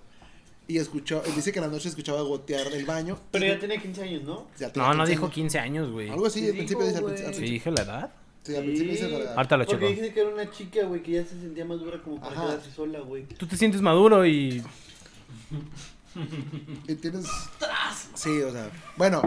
Y 0.66 0.78
escuchó. 0.78 1.22
Dice 1.36 1.52
que 1.52 1.58
en 1.58 1.66
la 1.66 1.70
noche 1.70 1.88
escuchaba 1.90 2.22
gotear 2.22 2.66
el 2.72 2.86
baño. 2.86 3.18
Pero 3.30 3.46
ya 3.46 3.58
tenía 3.58 3.80
15 3.80 4.02
años, 4.02 4.22
¿no? 4.22 4.46
ya 4.58 4.72
tenía 4.72 4.88
No, 4.88 4.94
no 4.94 5.00
15 5.04 5.10
dijo 5.10 5.24
años. 5.26 5.34
15 5.34 5.58
años, 5.58 5.90
güey. 5.90 6.08
Algo 6.10 6.26
así, 6.26 6.40
Sí 6.40 6.46
al 6.48 6.52
principio 6.56 6.84
dice. 6.84 6.96
al 6.98 7.02
güey. 7.02 7.14
principio- 7.16 7.46
Sí, 7.46 7.52
dije 7.52 7.70
la 7.70 7.82
edad. 7.82 8.12
Sí, 8.44 8.56
al 8.56 8.64
principio 8.64 8.92
dice 8.92 9.08
la 9.08 9.18
verdad. 9.18 9.34
Ahorita 9.36 9.56
lo 9.58 9.66
Porque 9.66 9.86
dice 9.88 10.12
que 10.14 10.20
era 10.20 10.28
una 10.30 10.50
chica, 10.50 10.84
güey, 10.84 11.02
que 11.02 11.12
ya 11.12 11.22
se 11.24 11.30
sentía 11.40 11.64
más 11.64 11.80
dura 11.80 12.02
como 12.02 12.20
para 12.20 12.32
Ajá. 12.32 12.42
quedarse 12.46 12.70
sola, 12.70 13.00
güey. 13.00 13.24
Tú 13.26 13.46
te 13.46 13.56
sientes 13.56 13.80
maduro 13.82 14.26
y. 14.26 14.62
Y 16.88 16.94
tienes. 16.94 17.26
Sí, 18.14 18.40
o 18.42 18.52
sea. 18.52 18.70
Bueno. 18.96 19.22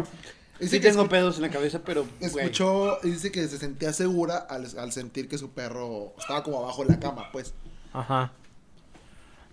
Dice 0.59 0.77
Sí 0.77 0.81
que 0.81 0.89
tengo 0.89 1.03
escu- 1.05 1.09
pedos 1.09 1.35
en 1.35 1.43
la 1.43 1.49
cabeza, 1.51 1.83
pero, 1.83 2.07
güey. 2.19 2.45
escuchó 2.45 2.97
y 3.03 3.11
dice 3.11 3.31
que 3.31 3.47
se 3.47 3.59
sentía 3.59 3.93
segura 3.93 4.37
al, 4.37 4.65
al 4.79 4.91
sentir 4.91 5.29
que 5.29 5.37
su 5.37 5.51
perro 5.51 6.15
estaba 6.17 6.43
como 6.43 6.57
abajo 6.63 6.83
de 6.83 6.89
la 6.93 6.99
cama, 6.99 7.31
pues. 7.31 7.53
Ajá. 7.93 8.31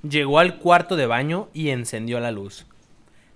Llegó 0.08 0.38
al 0.38 0.58
cuarto 0.58 0.96
de 0.96 1.06
baño 1.06 1.48
y 1.54 1.70
encendió 1.70 2.20
la 2.20 2.30
luz. 2.30 2.66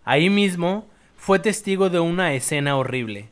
Ahí 0.05 0.31
mismo 0.31 0.87
fue 1.17 1.39
testigo 1.39 1.91
de 1.91 2.01
una 2.01 2.35
escena 2.35 2.77
horrible. 2.77 3.29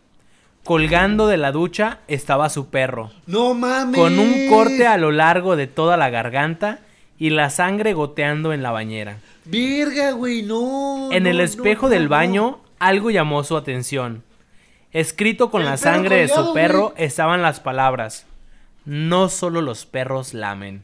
Colgando 0.64 1.28
de 1.28 1.37
la 1.37 1.52
ducha 1.52 2.00
estaba 2.09 2.50
su 2.50 2.71
perro, 2.71 3.12
¡No 3.26 3.55
mames! 3.55 4.00
con 4.00 4.19
un 4.19 4.49
corte 4.49 4.87
a 4.87 4.97
lo 4.97 5.12
largo 5.12 5.55
de 5.55 5.69
toda 5.69 5.97
la 5.97 6.11
garganta 6.11 6.81
y 7.19 7.31
la 7.31 7.50
sangre 7.50 7.93
goteando 7.93 8.52
en 8.52 8.62
la 8.62 8.73
bañera. 8.73 9.19
¡Verga, 9.45 10.11
güey! 10.12 10.43
¡No! 10.43 11.11
En 11.12 11.26
el 11.26 11.40
espejo 11.40 11.87
no, 11.87 11.90
del 11.90 12.09
baño, 12.09 12.59
algo 12.78 13.11
llamó 13.11 13.45
su 13.45 13.57
atención. 13.57 14.25
Escrito 14.93 15.50
con 15.50 15.62
El 15.62 15.69
la 15.69 15.76
sangre 15.76 16.16
de 16.16 16.28
su 16.28 16.52
perro 16.52 16.90
güey. 16.90 17.05
estaban 17.05 17.43
las 17.43 17.61
palabras: 17.61 18.26
No 18.85 19.28
solo 19.28 19.61
los 19.61 19.87
perros 19.87 20.35
lamen. 20.35 20.83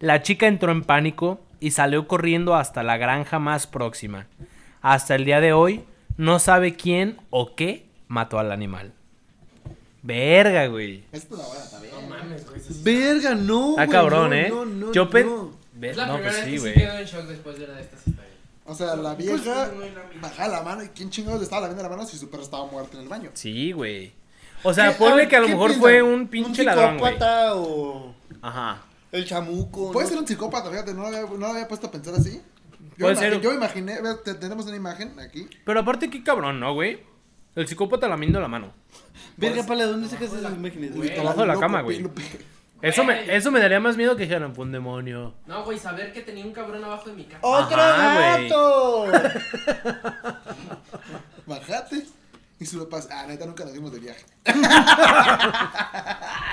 La 0.00 0.22
chica 0.22 0.46
entró 0.48 0.72
en 0.72 0.82
pánico 0.82 1.40
y 1.64 1.70
salió 1.70 2.06
corriendo 2.08 2.54
hasta 2.54 2.82
la 2.82 2.96
granja 2.96 3.38
más 3.38 3.66
próxima. 3.66 4.26
Hasta 4.82 5.14
el 5.14 5.24
día 5.24 5.40
de 5.40 5.52
hoy, 5.52 5.84
no 6.16 6.38
sabe 6.38 6.76
quién 6.76 7.16
o 7.30 7.54
qué 7.56 7.86
mató 8.08 8.38
al 8.38 8.52
animal. 8.52 8.92
Verga, 10.02 10.66
güey. 10.66 11.04
Esta 11.12 11.34
es 11.34 11.40
la 11.40 11.46
buena 11.46 11.70
también. 11.70 11.94
No 11.94 12.02
mames, 12.02 12.46
güey. 12.46 12.60
¡Verga, 12.82 13.34
no! 13.34 13.70
Está 13.70 13.84
güey, 13.86 13.88
cabrón, 13.96 14.30
no, 14.30 14.36
¿eh? 14.36 14.48
No, 14.50 14.64
no, 14.66 14.92
Yo 14.92 15.08
pe- 15.08 15.24
no. 15.24 15.52
Ve- 15.72 15.90
Es 15.90 15.96
la 15.96 16.06
no, 16.06 16.14
primera 16.14 16.32
pues 16.34 16.44
vez 16.44 16.54
sí, 16.54 16.60
güey. 16.60 16.74
quedo 16.74 16.98
en 16.98 17.04
shock 17.06 17.24
después 17.26 17.58
de 17.58 17.64
una 17.64 17.74
de 17.74 17.80
estas 17.82 18.06
historias. 18.06 18.32
O 18.66 18.74
sea, 18.74 18.96
la 18.96 19.14
vieja 19.14 19.70
baja 20.20 20.48
la 20.48 20.62
mano 20.62 20.84
y 20.84 20.88
quién 20.88 21.10
chingados 21.10 21.40
le 21.40 21.44
estaba 21.44 21.62
lavando 21.62 21.82
la 21.82 21.88
mano 21.88 22.06
si 22.06 22.16
su 22.18 22.30
perro 22.30 22.42
estaba 22.42 22.66
muerto 22.66 22.96
en 22.96 23.02
el 23.04 23.08
baño. 23.08 23.30
Sí, 23.34 23.72
güey. 23.72 24.12
O 24.62 24.72
sea, 24.72 24.90
¿Qué- 24.92 24.96
ponle 24.98 25.28
que 25.28 25.36
a 25.36 25.40
lo 25.40 25.48
mejor 25.48 25.68
piensan? 25.70 25.80
fue 25.80 26.02
un 26.02 26.28
pinche 26.28 26.62
ladrón, 26.64 26.98
güey. 26.98 27.12
psicópata 27.14 27.54
o...? 27.56 28.14
Ajá. 28.42 28.82
El 29.14 29.24
chamuco. 29.24 29.92
Puede 29.92 30.06
¿no? 30.06 30.10
ser 30.10 30.18
un 30.18 30.26
psicópata, 30.26 30.70
fíjate, 30.70 30.92
no 30.92 31.02
lo 31.02 31.06
había, 31.06 31.20
no 31.22 31.36
lo 31.36 31.46
había 31.46 31.68
puesto 31.68 31.86
a 31.86 31.90
pensar 31.90 32.14
así. 32.14 32.42
Yo, 32.96 33.06
Puede 33.06 33.16
ser. 33.16 33.40
yo 33.40 33.52
imaginé, 33.52 34.00
ve, 34.02 34.14
te- 34.24 34.34
tenemos 34.34 34.66
una 34.66 34.76
imagen 34.76 35.18
aquí. 35.20 35.48
Pero 35.64 35.80
aparte, 35.80 36.10
qué 36.10 36.22
cabrón, 36.24 36.58
¿no, 36.58 36.74
güey? 36.74 37.00
El 37.54 37.68
psicópata 37.68 38.08
lamiendo 38.08 38.40
la 38.40 38.48
mano. 38.48 38.72
Verga, 39.36 39.62
pala, 39.64 39.86
¿dónde 39.86 40.08
sacas 40.08 40.32
esas 40.32 40.52
imágenes, 40.54 40.96
güey? 40.96 41.16
Abajo 41.18 41.42
de 41.42 41.46
la 41.46 41.58
cama, 41.60 41.82
güey. 41.82 42.04
Eso 42.82 43.04
me, 43.04 43.14
Güey. 43.24 43.36
eso 43.36 43.50
me 43.52 43.60
daría 43.60 43.78
más 43.80 43.96
miedo 43.96 44.14
que 44.16 44.24
dijeran, 44.24 44.54
fue 44.54 44.64
un 44.64 44.72
demonio. 44.72 45.32
No, 45.46 45.64
güey, 45.64 45.78
saber 45.78 46.12
que 46.12 46.20
tenía 46.22 46.44
un 46.44 46.52
cabrón 46.52 46.84
abajo 46.84 47.08
de 47.08 47.14
mi 47.16 47.24
casa. 47.24 47.38
¡Otro 47.40 47.80
Ajá, 47.80 48.36
güey. 48.36 48.48
gato! 48.48 49.06
Bajate. 51.46 52.02
Y 52.60 52.66
sube 52.66 52.86
pasa. 52.86 53.08
Ah, 53.20 53.26
neta, 53.26 53.46
nunca 53.46 53.64
nos 53.64 53.72
fuimos 53.72 53.92
de 53.92 53.98
viaje. 54.00 54.24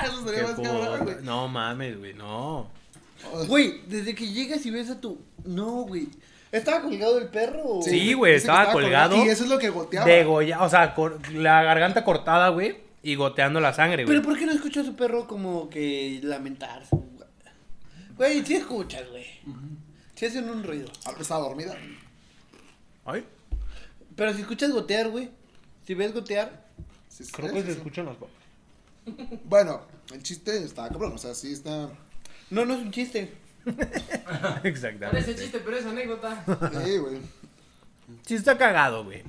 Eso 0.04 0.24
sería 0.26 0.44
más 0.44 0.60
cabrón, 0.60 1.04
güey. 1.04 1.16
No 1.22 1.48
mames, 1.48 1.98
güey, 2.00 2.14
no. 2.14 2.68
Güey, 3.48 3.82
desde 3.88 4.16
que 4.16 4.28
llegas 4.28 4.66
y 4.66 4.72
ves 4.72 4.90
a 4.90 5.00
tu. 5.00 5.20
No, 5.46 5.84
güey. 5.84 6.08
¿Estaba 6.52 6.82
colgado 6.82 7.18
el 7.20 7.28
perro? 7.28 7.62
o- 7.64 7.82
Sí, 7.82 8.14
güey, 8.14 8.36
estaba 8.36 8.72
colgado. 8.74 9.16
Y 9.24 9.30
eso 9.30 9.44
es 9.46 9.50
lo 9.50 9.58
que 9.58 9.70
goteaba. 9.70 10.06
Degolla, 10.06 10.62
o 10.64 10.70
sea, 10.70 10.94
cor- 10.94 11.20
la 11.32 11.64
garganta 11.64 12.04
cortada, 12.04 12.50
güey, 12.50 12.78
y 13.04 13.16
goteando 13.16 13.60
la 13.62 13.74
sangre, 13.74 14.04
güey. 14.04 14.18
Pero 14.18 14.28
¿por 14.28 14.38
qué 14.38 14.46
no 14.46 14.52
escuchó 14.52 14.82
a 14.82 14.84
su 14.84 14.96
perro 14.96 15.28
como 15.28 15.70
que 15.70 16.20
lamentarse? 16.24 16.98
Güey, 18.18 18.44
sí 18.46 18.56
escuchas, 18.56 19.08
güey. 19.10 19.26
Sí 20.16 20.26
hacen 20.26 20.50
un 20.50 20.64
ruido. 20.64 20.90
Ah, 21.06 21.12
Estaba 21.20 21.42
dormida. 21.48 21.76
Ay, 23.06 23.24
Pero 24.16 24.34
si 24.34 24.42
escuchas 24.42 24.72
gotear, 24.72 25.10
güey. 25.10 25.30
Si 25.86 25.94
ves 25.94 26.14
gotear. 26.14 26.66
Sí, 27.10 27.26
sí, 27.26 27.32
creo 27.32 27.54
que 27.54 27.64
se 27.64 27.72
escuchan 27.72 28.06
los... 28.06 28.18
Bueno, 29.46 29.82
el 30.14 30.22
chiste 30.24 30.64
está 30.64 30.88
cabrón. 30.90 31.14
O 31.14 31.18
sea, 31.18 31.34
sí 31.34 31.54
está. 31.54 31.90
No, 32.50 32.66
no 32.66 32.74
es 32.76 32.82
un 32.82 32.92
chiste. 32.92 33.34
Parece 33.66 34.68
Exactamente. 34.68 35.36
chiste, 35.36 35.60
pero 35.64 35.78
es 35.78 35.86
anécdota. 35.86 36.44
Sí, 36.86 36.98
güey. 36.98 37.18
Sí 38.26 38.36
está 38.36 38.58
cagado, 38.58 39.04
güey. 39.04 39.24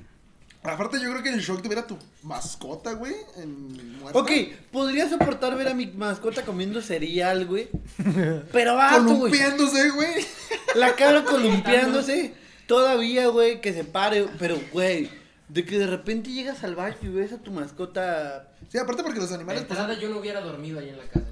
Aparte, 0.63 0.97
yo 1.01 1.11
creo 1.11 1.21
que 1.21 1.29
el 1.29 1.41
shock 1.41 1.61
de 1.61 1.69
ver 1.69 1.79
a 1.79 1.87
tu 1.87 1.97
mascota, 2.21 2.93
güey, 2.93 3.13
en 3.35 3.99
muerta. 3.99 4.17
Ok, 4.17 4.31
podría 4.71 5.09
soportar 5.09 5.57
ver 5.57 5.67
a 5.67 5.73
mi 5.73 5.87
mascota 5.87 6.43
comiendo 6.43 6.81
cereal, 6.81 7.45
güey. 7.45 7.67
Pero 8.51 8.75
va, 8.75 8.97
güey. 8.99 9.17
Columpiándose, 9.17 9.89
güey. 9.89 10.25
La 10.75 10.95
cara 10.95 11.25
columpiándose. 11.25 12.33
Todavía, 12.65 13.27
güey, 13.27 13.59
que 13.59 13.73
se 13.73 13.83
pare. 13.83 14.25
Pero, 14.39 14.57
güey, 14.71 15.09
de 15.53 15.63
que 15.65 15.77
de 15.77 15.85
repente 15.85 16.31
llegas 16.31 16.63
al 16.63 16.75
baño 16.75 16.97
y 17.03 17.09
ves 17.09 17.31
a 17.31 17.37
tu 17.37 17.51
mascota. 17.51 18.47
Sí, 18.69 18.79
aparte 18.79 19.03
porque 19.03 19.19
los 19.19 19.31
animales. 19.31 19.65
pues, 19.65 19.79
entrada 19.79 19.99
yo 19.99 20.09
no 20.09 20.17
hubiera 20.17 20.41
dormido 20.41 20.79
ahí 20.79 20.89
en 20.89 20.97
la 20.97 21.05
casa. 21.05 21.27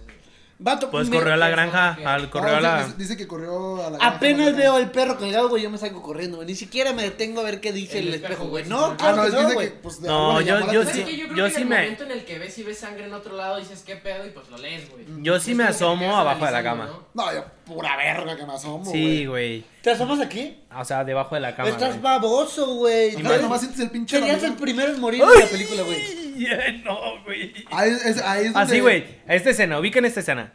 Vato, 0.64 0.92
Pues 0.92 1.10
me- 1.10 1.18
corrió 1.18 1.34
a 1.34 1.38
la 1.38 1.50
granja, 1.50 1.96
que- 1.98 2.06
al 2.06 2.30
no, 2.32 2.40
a 2.40 2.50
dice- 2.50 2.62
la... 2.62 2.84
dice, 2.84 2.98
dice 2.98 3.18
que 3.18 3.28
corrió 3.28 3.84
a 3.84 3.90
la. 3.90 3.98
Apenas 3.98 4.46
granja, 4.46 4.60
veo 4.60 4.76
al 4.76 4.92
perro 4.92 5.18
colgado, 5.18 5.50
güey, 5.50 5.64
yo 5.64 5.72
me 5.72 5.80
salgo 5.80 6.04
corriendo, 6.04 6.38
güey. 6.38 6.48
Ni 6.48 6.54
siquiera 6.54 6.94
me 6.94 7.02
detengo 7.02 7.42
a 7.42 7.44
ver 7.44 7.60
qué 7.62 7.72
dice 7.74 7.98
El 7.98 8.10
el, 8.10 8.14
espejo, 8.14 8.46
güey. 8.48 8.66
No, 8.66 8.86
Ah, 8.86 8.96
claro 8.96 9.14
Ah, 9.14 9.16
no, 9.16 9.22
que 9.24 9.28
es 9.30 9.34
no, 9.34 9.40
dice 9.42 9.54
güey. 9.56 9.68
que. 9.70 9.76
Pues, 9.78 10.02
de 10.04 10.08
No, 10.08 10.40
yo- 10.40 10.60
yo 10.72 10.84
¿Sabes 10.84 10.90
sí- 10.98 11.04
qué? 11.04 11.18
Yo 11.18 11.26
creo 11.30 11.38
yo 11.38 11.46
que 11.46 11.52
sí 11.56 11.62
en 11.64 11.70
me- 11.70 11.76
el 11.78 11.82
momento 11.82 12.04
en 12.04 12.12
el 12.12 12.26
que 12.26 12.38
ves 12.38 12.58
y 12.60 12.64
ves 12.64 12.78
sangre 12.78 13.06
en 13.06 13.14
otro 13.14 13.36
lado 13.36 13.58
dices 13.58 13.82
qué 13.84 13.96
pedo 13.96 14.24
y 14.24 14.30
pues 14.30 14.48
lo 14.50 14.58
lees, 14.60 14.88
güey. 14.92 15.04
Yo 15.24 15.40
sí 15.40 15.56
me 15.56 15.64
que 15.64 15.70
asomo 15.72 16.16
abajo 16.16 16.46
de 16.46 16.52
la 16.52 16.62
cama. 16.62 16.86
¿no? 16.86 17.06
No, 17.26 17.34
yo, 17.34 17.44
pura 17.66 17.98
verga 17.98 18.36
que 18.38 18.46
me 18.46 18.54
asomo, 18.54 18.86
Sí, 18.86 19.26
güey. 19.26 19.64
¿Te 19.82 19.90
asomas 19.90 20.20
aquí? 20.20 20.60
O 20.78 20.86
sea, 20.86 21.04
debajo 21.04 21.34
de 21.34 21.42
la 21.42 21.56
cama, 21.56 21.70
Estás 21.70 22.00
baboso, 22.00 22.76
güey. 22.76 23.16
Ajá, 23.16 23.38
nomás 23.38 23.62
sientes 23.62 23.80
el 23.80 23.90
pinche. 23.90 24.20
Serías 24.20 24.44
el 24.44 24.54
primero 24.54 24.94
en 24.94 25.00
morir 25.02 25.24
en 25.24 25.40
la 25.40 25.48
película, 25.48 25.82
güey. 25.82 26.21
Ay, 26.48 26.82
no, 26.86 27.24
güey. 27.24 27.54
Ahí 27.72 27.92
es, 27.92 28.18
ahí 28.22 28.46
es 28.48 28.54
donde- 28.54 28.60
Así, 28.60 28.80
güey. 28.80 29.06
Esta 29.28 29.50
escena, 29.52 29.80
ubican 29.80 30.06
esta 30.06 30.20
escena. 30.22 30.54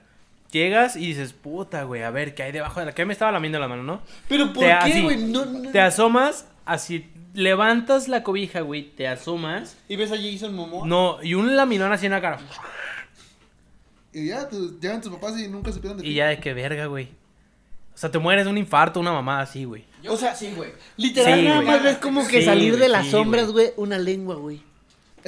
Llegas 0.52 0.96
y 0.96 1.00
dices, 1.08 1.32
puta, 1.32 1.82
güey, 1.82 2.02
a 2.02 2.10
ver, 2.10 2.34
¿qué 2.34 2.44
hay 2.44 2.52
debajo 2.52 2.80
de 2.80 2.86
la... 2.86 2.92
¿Qué 2.94 3.04
me 3.04 3.12
estaba 3.12 3.32
lamiendo 3.32 3.58
la 3.58 3.68
mano, 3.68 3.82
no? 3.82 4.00
Pero 4.28 4.52
¿por 4.52 4.64
Te- 4.64 4.76
qué, 4.92 5.02
güey? 5.02 5.16
No, 5.18 5.44
no. 5.44 5.70
Te 5.72 5.80
asomas, 5.80 6.46
así, 6.64 7.10
levantas 7.34 8.06
la 8.08 8.22
cobija, 8.22 8.60
güey, 8.60 8.84
te 8.84 9.08
asomas. 9.08 9.76
¿Y 9.88 9.96
ves 9.96 10.12
a 10.12 10.16
Jason 10.16 10.54
Momoa? 10.54 10.86
No, 10.86 11.18
y 11.22 11.34
un 11.34 11.56
laminón 11.56 11.92
así 11.92 12.06
en 12.06 12.12
la 12.12 12.20
cara. 12.20 12.38
Y 14.12 14.28
ya, 14.28 14.48
tu- 14.48 14.78
llegan 14.80 15.00
tus 15.00 15.12
papás 15.12 15.38
y 15.38 15.48
nunca 15.48 15.72
supieron 15.72 15.98
de 15.98 16.04
ti. 16.04 16.10
Y 16.10 16.14
ya 16.14 16.28
de 16.28 16.38
qué 16.38 16.54
verga, 16.54 16.86
güey. 16.86 17.08
O 17.94 17.98
sea, 17.98 18.10
te 18.10 18.18
mueres 18.18 18.44
de 18.44 18.50
un 18.50 18.58
infarto, 18.58 19.00
una 19.00 19.12
mamada 19.12 19.40
así, 19.42 19.64
güey. 19.64 19.84
O 20.08 20.16
sea, 20.16 20.34
sí, 20.34 20.52
güey. 20.54 20.70
Literal, 20.96 21.38
Sí, 21.40 21.44
nada 21.46 21.56
güey. 21.56 21.66
más 21.68 21.82
ves 21.82 21.96
como 21.98 22.26
que 22.26 22.40
Sí, 22.40 22.44
salir 22.46 22.70
güey, 22.72 22.82
de 22.82 22.88
las 22.88 23.04
sí, 23.06 23.10
sombras, 23.10 23.48
güey, 23.50 23.70
una 23.76 23.98
lengua, 23.98 24.36
güey. 24.36 24.62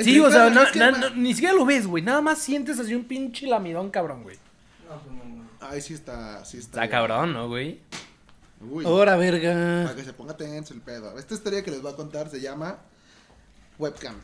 Sí, 0.04 0.18
o 0.20 0.30
sea, 0.30 0.50
claro, 0.50 0.54
no- 0.54 0.62
es 0.62 0.70
que- 0.72 0.78
na- 0.78 0.90
no- 0.92 1.10
ni 1.10 1.34
siquiera 1.34 1.54
lo 1.54 1.64
ves, 1.64 1.86
güey. 1.86 2.02
Nada 2.02 2.20
más 2.20 2.38
sientes 2.38 2.78
así 2.78 2.94
un 2.94 3.04
pinche 3.04 3.46
lamidón, 3.46 3.90
cabrón, 3.90 4.22
güey. 4.22 4.36
No, 4.88 5.00
pues 5.00 5.14
no, 5.16 5.24
no. 5.24 5.48
Ahí 5.68 5.80
sí 5.80 5.94
está, 5.94 6.44
sí 6.44 6.58
está. 6.58 6.84
Está 6.84 6.90
cabrón, 6.90 7.32
¿no, 7.32 7.48
güey? 7.48 7.80
Uy, 8.60 8.84
Ahora, 8.84 9.12
para 9.12 9.16
verga. 9.30 9.94
que 9.94 10.02
se 10.02 10.12
ponga 10.12 10.36
tenso 10.36 10.74
el 10.74 10.80
pedo. 10.80 11.16
Esta 11.18 11.34
historia 11.34 11.62
que 11.62 11.70
les 11.70 11.80
voy 11.82 11.92
a 11.92 11.96
contar 11.96 12.28
se 12.28 12.40
llama 12.40 12.78
Webcam. 13.78 14.16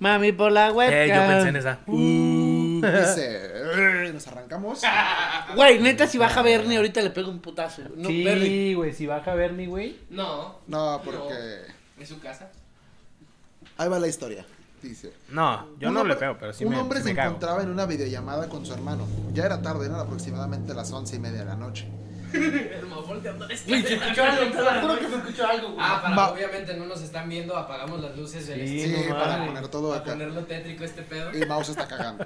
Mami, 0.00 0.32
por 0.32 0.50
la 0.50 0.72
webcam. 0.72 0.98
Eh, 0.98 1.08
yo 1.08 1.26
pensé 1.28 1.48
en 1.50 1.56
esa. 1.56 1.78
Uh, 1.86 2.80
dice, 2.82 4.10
nos 4.12 4.26
arrancamos. 4.26 4.80
Güey, 5.54 5.80
neta, 5.80 6.06
si 6.06 6.18
baja 6.18 6.42
Bernie, 6.42 6.76
ahorita 6.76 7.00
le 7.02 7.10
pego 7.10 7.30
un 7.30 7.40
putazo. 7.40 7.82
No, 7.96 8.08
Bernie. 8.08 8.46
sí, 8.46 8.74
güey, 8.74 8.92
si 8.92 9.06
baja 9.06 9.34
Bernie, 9.34 9.66
güey. 9.66 9.96
No. 10.10 10.58
No, 10.66 11.00
porque 11.04 11.62
¿Es 11.98 12.08
su 12.08 12.18
casa? 12.20 12.50
Ahí 13.82 13.88
va 13.88 13.98
la 13.98 14.08
historia. 14.08 14.44
Dice, 14.82 15.12
No, 15.30 15.76
yo 15.78 15.88
un 15.88 15.94
no 15.94 16.00
hombre- 16.00 16.14
le 16.14 16.20
pego, 16.20 16.36
pero 16.40 16.52
sí 16.54 16.64
un 16.64 16.70
me, 16.72 16.78
hombre 16.80 16.98
sí 17.00 17.04
se 17.04 17.10
me 17.10 17.16
cago. 17.16 17.28
encontraba 17.30 17.62
en 17.62 17.68
una 17.70 17.84
videollamada 17.86 18.48
con 18.48 18.64
su 18.64 18.72
hermano. 18.72 19.06
Ya 19.34 19.44
era 19.44 19.60
tarde, 19.60 19.86
eran 19.86 20.00
aproximadamente 20.00 20.72
las 20.72 20.90
once 20.92 21.16
y 21.16 21.18
media 21.18 21.40
de 21.40 21.44
la 21.44 21.56
noche. 21.56 21.86
El 22.32 22.86
Güey, 23.66 23.82
se 23.82 23.94
escuchó 23.94 24.22
algo, 24.24 24.44
te 24.56 24.80
juro 24.80 24.98
que 24.98 25.08
se 25.08 25.16
escuchó 25.16 25.46
algo, 25.46 25.66
güey. 25.72 25.78
Ah, 25.80 25.98
para 26.02 26.16
Va- 26.16 26.30
obviamente 26.32 26.74
no 26.76 26.86
nos 26.86 27.02
están 27.02 27.28
viendo, 27.28 27.56
apagamos 27.56 28.00
las 28.00 28.16
luces 28.16 28.46
del 28.46 28.66
Sí, 28.66 28.80
estudio. 28.82 29.02
Sí, 29.04 29.08
no 29.10 29.14
para 29.18 29.46
poner 29.46 29.68
todo 29.68 29.88
Para 29.90 30.00
acá. 30.00 30.12
ponerlo 30.12 30.44
tétrico 30.46 30.84
este 30.84 31.02
pedo. 31.02 31.36
Y 31.36 31.44
Mouse 31.44 31.70
está 31.70 31.86
cagando. 31.88 32.24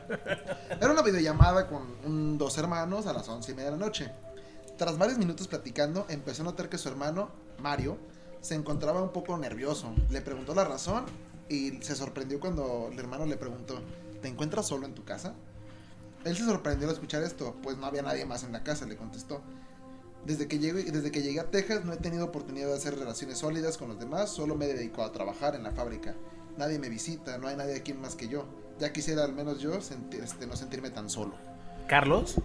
Era 0.80 0.90
una 0.92 1.02
videollamada 1.02 1.66
con 1.66 1.82
un- 2.04 2.36
dos 2.38 2.56
hermanos 2.58 3.06
a 3.06 3.12
las 3.14 3.28
once 3.28 3.50
y 3.52 3.54
media 3.54 3.70
de 3.72 3.78
la 3.78 3.84
noche. 3.84 4.10
Tras 4.76 4.98
varios 4.98 5.18
minutos 5.18 5.48
platicando, 5.48 6.04
empezó 6.08 6.42
a 6.42 6.44
notar 6.46 6.68
que 6.68 6.78
su 6.78 6.88
hermano, 6.88 7.30
Mario, 7.58 7.96
se 8.42 8.54
encontraba 8.54 9.02
un 9.02 9.10
poco 9.12 9.36
nervioso. 9.38 9.92
Le 10.10 10.20
preguntó 10.20 10.54
la 10.54 10.64
razón 10.64 11.04
y 11.48 11.82
se 11.82 11.94
sorprendió 11.94 12.40
cuando 12.40 12.88
el 12.92 12.98
hermano 12.98 13.26
le 13.26 13.36
preguntó, 13.36 13.80
¿te 14.22 14.28
encuentras 14.28 14.66
solo 14.66 14.86
en 14.86 14.94
tu 14.94 15.04
casa? 15.04 15.34
Él 16.24 16.36
se 16.36 16.44
sorprendió 16.44 16.88
al 16.88 16.94
escuchar 16.94 17.22
esto, 17.22 17.54
pues 17.62 17.76
no 17.76 17.86
había 17.86 18.02
nadie 18.02 18.24
más 18.24 18.44
en 18.44 18.52
la 18.52 18.62
casa, 18.62 18.86
le 18.86 18.96
contestó. 18.96 19.42
Desde 20.24 20.48
que, 20.48 20.58
llegué, 20.58 20.84
desde 20.84 21.10
que 21.10 21.20
llegué 21.20 21.40
a 21.40 21.50
Texas 21.50 21.84
no 21.84 21.92
he 21.92 21.98
tenido 21.98 22.24
oportunidad 22.24 22.68
de 22.68 22.74
hacer 22.74 22.98
relaciones 22.98 23.38
sólidas 23.38 23.76
con 23.76 23.88
los 23.88 23.98
demás, 23.98 24.30
solo 24.30 24.54
me 24.54 24.66
dedico 24.66 25.02
a 25.02 25.12
trabajar 25.12 25.54
en 25.54 25.62
la 25.64 25.72
fábrica. 25.72 26.14
Nadie 26.56 26.78
me 26.78 26.88
visita, 26.88 27.36
no 27.36 27.48
hay 27.48 27.56
nadie 27.56 27.76
aquí 27.76 27.92
más 27.92 28.14
que 28.14 28.28
yo. 28.28 28.46
Ya 28.78 28.92
quisiera 28.92 29.24
al 29.24 29.34
menos 29.34 29.60
yo 29.60 29.74
este, 29.74 30.46
no 30.46 30.56
sentirme 30.56 30.88
tan 30.90 31.10
solo. 31.10 31.34
¿Carlos? 31.88 32.36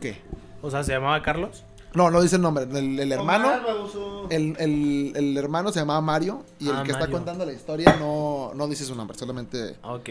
¿Qué? 0.00 0.16
O 0.62 0.70
sea, 0.70 0.82
¿se 0.82 0.92
llamaba 0.92 1.22
Carlos? 1.22 1.62
No, 1.94 2.10
no 2.10 2.20
dice 2.20 2.36
el 2.36 2.42
nombre. 2.42 2.64
El, 2.64 2.98
el 2.98 3.12
hermano, 3.12 3.52
el, 4.30 4.56
el- 4.58 5.12
el 5.14 5.36
hermano 5.36 5.70
se 5.72 5.78
llamaba 5.80 6.00
Mario 6.00 6.44
y 6.58 6.68
el 6.68 6.76
Ah, 6.76 6.82
que 6.84 6.92
está 6.92 7.08
contando 7.08 7.44
la 7.46 7.52
historia 7.52 7.96
no, 7.96 8.52
no 8.54 8.66
dice 8.68 8.84
su 8.84 8.94
nombre, 8.94 9.16
solamente 9.16 9.76
Ok. 9.82 10.10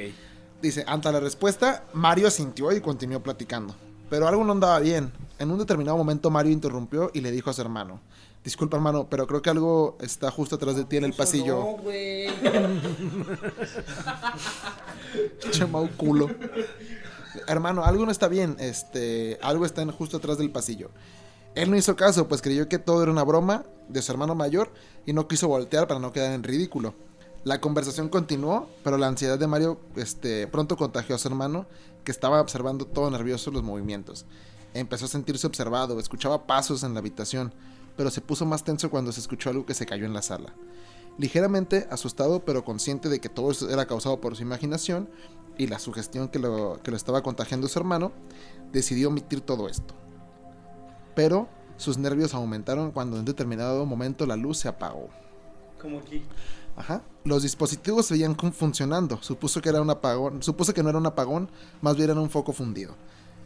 Dice, 0.62 0.84
ante 0.88 1.12
la 1.12 1.20
respuesta, 1.20 1.84
Mario 1.94 2.28
asintió 2.30 2.72
y 2.72 2.80
continuó 2.80 3.22
platicando. 3.22 3.76
Pero 4.10 4.28
algo 4.30 4.44
no 4.46 4.54
andaba 4.54 4.80
bien. 4.80 5.12
En 5.40 5.52
un 5.52 5.58
determinado 5.60 5.98
momento 5.98 6.30
Mario 6.30 6.54
interrumpió 6.54 7.12
y 7.14 7.20
le 7.20 7.32
dijo 7.32 7.50
a 7.50 7.54
su 7.54 7.60
hermano, 7.62 8.00
disculpa 8.46 8.78
hermano, 8.78 9.08
pero 9.10 9.28
creo 9.28 9.42
que 9.42 9.50
algo 9.50 9.98
está 10.00 10.32
justo 10.32 10.56
atrás 10.56 10.78
de 10.78 10.86
ti 10.86 10.96
en 10.98 11.04
el 11.04 11.12
No, 11.12 11.18
pasillo. 11.18 11.62
güey. 11.84 12.28
Che, 15.52 15.66
mau 15.66 15.88
culo. 15.98 16.30
hermano, 17.48 17.84
algo 17.84 18.06
no 18.06 18.12
está 18.12 18.28
bien, 18.28 18.56
este, 18.60 19.40
algo 19.42 19.66
está 19.66 19.86
justo 19.92 20.18
atrás 20.18 20.38
del 20.38 20.52
pasillo. 20.52 20.90
Él 21.56 21.70
no 21.70 21.78
hizo 21.78 21.96
caso, 21.96 22.28
pues 22.28 22.42
creyó 22.42 22.68
que 22.68 22.80
todo 22.80 23.04
era 23.04 23.12
una 23.12 23.24
broma 23.24 23.64
de 23.88 24.02
su 24.02 24.12
hermano 24.12 24.34
mayor 24.34 24.74
y 25.06 25.14
no 25.14 25.28
quiso 25.28 25.48
voltear 25.48 25.88
para 25.88 26.00
no 26.00 26.12
quedar 26.12 26.34
en 26.34 26.44
ridículo. 26.44 26.96
La 27.44 27.62
conversación 27.62 28.10
continuó, 28.10 28.70
pero 28.84 28.98
la 28.98 29.08
ansiedad 29.08 29.38
de 29.38 29.48
Mario 29.48 29.80
este, 29.96 30.48
pronto 30.48 30.78
contagió 30.78 31.16
a 31.16 31.20
su 31.20 31.28
hermano, 31.28 31.68
que 32.04 32.12
estaba 32.12 32.42
observando 32.42 32.86
todo 32.86 33.12
nervioso 33.12 33.52
los 33.52 33.64
movimientos. 33.64 34.26
Empezó 34.74 35.06
a 35.06 35.10
sentirse 35.10 35.46
observado, 35.46 36.00
escuchaba 36.00 36.48
pasos 36.48 36.84
en 36.84 36.94
la 36.94 37.00
habitación, 37.00 37.54
pero 37.96 38.10
se 38.10 38.22
puso 38.22 38.46
más 38.46 38.64
tenso 38.64 38.90
cuando 38.90 39.12
se 39.12 39.20
escuchó 39.20 39.50
algo 39.50 39.66
que 39.66 39.76
se 39.76 39.86
cayó 39.86 40.06
en 40.06 40.14
la 40.14 40.22
sala. 40.22 40.56
Ligeramente 41.20 41.88
asustado, 41.92 42.44
pero 42.44 42.66
consciente 42.66 43.10
de 43.10 43.20
que 43.20 43.30
todo 43.30 43.52
eso 43.52 43.70
era 43.70 43.86
causado 43.86 44.20
por 44.20 44.36
su 44.36 44.42
imaginación 44.42 45.10
y 45.58 45.68
la 45.68 45.78
sugestión 45.78 46.30
que 46.30 46.40
lo, 46.40 46.80
que 46.82 46.90
lo 46.90 46.98
estaba 46.98 47.22
contagiando 47.22 47.68
su 47.68 47.78
hermano, 47.78 48.12
decidió 48.72 49.10
omitir 49.10 49.42
todo 49.42 49.70
esto. 49.70 49.94
Pero 51.16 51.48
sus 51.78 51.98
nervios 51.98 52.34
aumentaron 52.34 52.92
cuando 52.92 53.18
en 53.18 53.26
determinado 53.26 53.86
momento 53.86 54.26
la 54.26 54.36
luz 54.36 54.58
se 54.60 54.68
apagó. 54.68 55.10
Como 55.82 56.00
aquí. 56.00 56.24
Ajá. 56.76 57.02
Los 57.24 57.44
dispositivos 57.44 58.06
se 58.08 58.16
veían 58.16 58.34
con- 58.36 58.54
funcionando. 58.54 59.22
Supuso 59.22 59.62
que 59.62 59.70
era 59.70 59.82
un 59.82 59.90
apagón. 59.90 60.42
Supuso 60.42 60.74
que 60.74 60.82
no 60.84 60.90
era 60.90 60.98
un 60.98 61.06
apagón, 61.06 61.50
más 61.82 61.96
bien 61.96 62.10
era 62.10 62.20
un 62.20 62.30
foco 62.30 62.54
fundido. 62.54 62.96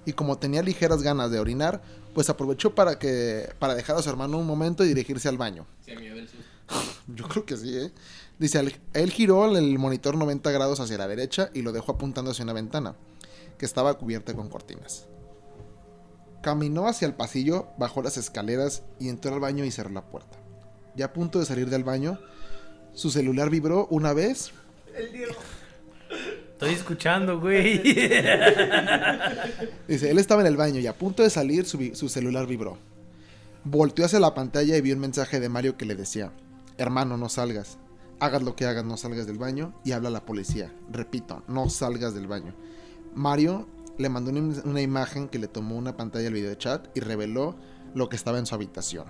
y 0.06 0.14
como 0.14 0.38
tenía 0.38 0.64
ligeras 0.64 1.02
ganas 1.04 1.30
de 1.32 1.38
orinar, 1.40 1.82
pues 2.14 2.30
aprovechó 2.30 2.74
para 2.74 2.98
que 2.98 3.50
para 3.60 3.76
dejar 3.76 3.98
a 3.98 4.02
su 4.02 4.10
hermano 4.10 4.38
un 4.38 4.48
momento 4.48 4.86
y 4.86 4.88
dirigirse 4.88 5.28
al 5.28 5.38
baño. 5.38 5.66
Susto. 5.86 6.38
Yo 7.14 7.28
creo 7.28 7.46
que 7.46 7.58
sí, 7.58 7.76
¿eh? 7.78 7.92
Dice, 8.40 8.64
él 8.94 9.12
giró 9.12 9.46
el 9.58 9.78
monitor 9.78 10.16
90 10.16 10.50
grados 10.52 10.80
hacia 10.80 10.98
la 10.98 11.10
derecha 11.10 11.50
y 11.54 11.62
lo 11.62 11.74
dejó 11.74 11.92
apuntando 11.92 12.32
hacia 12.32 12.44
una 12.46 12.54
ventana, 12.54 12.96
que 13.58 13.66
estaba 13.66 13.96
cubierta 13.98 14.34
con 14.34 14.48
cortinas. 14.48 15.08
Caminó 16.42 16.88
hacia 16.88 17.08
el 17.08 17.14
pasillo, 17.14 17.68
bajó 17.78 18.02
las 18.02 18.18
escaleras 18.18 18.84
y 19.00 19.10
entró 19.10 19.34
al 19.34 19.40
baño 19.40 19.66
y 19.66 19.72
cerró 19.72 19.90
la 19.90 20.06
puerta. 20.06 20.38
Ya 20.96 21.06
a 21.06 21.14
punto 21.14 21.40
de 21.40 21.46
salir 21.46 21.70
del 21.70 21.84
baño, 21.84 22.20
su 22.94 23.12
celular 23.12 23.50
vibró 23.50 23.88
una 23.92 24.14
vez 24.14 24.52
Estoy 26.54 26.74
escuchando, 26.74 27.40
güey. 27.40 27.84
Dice, 29.88 30.10
él 30.10 30.18
estaba 30.18 30.42
en 30.42 30.48
el 30.48 30.58
baño 30.58 30.80
y 30.80 30.88
a 30.88 30.98
punto 30.98 31.22
de 31.22 31.30
salir 31.30 31.66
su, 31.66 31.92
su 31.94 32.10
celular 32.10 32.48
vibró. 32.48 32.80
Volteó 33.64 34.06
hacia 34.06 34.20
la 34.20 34.34
pantalla 34.34 34.76
y 34.76 34.82
vio 34.82 34.96
un 34.96 35.02
mensaje 35.02 35.40
de 35.40 35.50
Mario 35.50 35.78
que 35.78 35.86
le 35.86 35.94
decía, 35.94 36.32
hermano, 36.80 37.16
no 37.16 37.30
salgas. 37.30 37.78
Hagas 38.20 38.42
lo 38.42 38.56
que 38.56 38.66
hagas, 38.66 38.84
no 38.84 38.98
salgas 38.98 39.28
del 39.28 39.38
baño. 39.38 39.76
Y 39.84 39.92
habla 39.92 40.10
a 40.10 40.12
la 40.12 40.26
policía. 40.26 40.74
Repito, 40.92 41.44
no 41.48 41.70
salgas 41.70 42.16
del 42.16 42.26
baño. 42.26 42.56
Mario 43.14 43.68
le 43.98 44.10
mandó 44.10 44.32
una, 44.32 44.62
una 44.64 44.82
imagen 44.82 45.28
que 45.28 45.40
le 45.40 45.48
tomó 45.48 45.76
una 45.76 45.98
pantalla 45.98 46.26
del 46.26 46.34
video 46.34 46.54
chat 46.56 46.88
y 46.96 47.00
reveló 47.00 47.56
lo 47.94 48.10
que 48.10 48.16
estaba 48.16 48.38
en 48.40 48.46
su 48.46 48.56
habitación. 48.56 49.06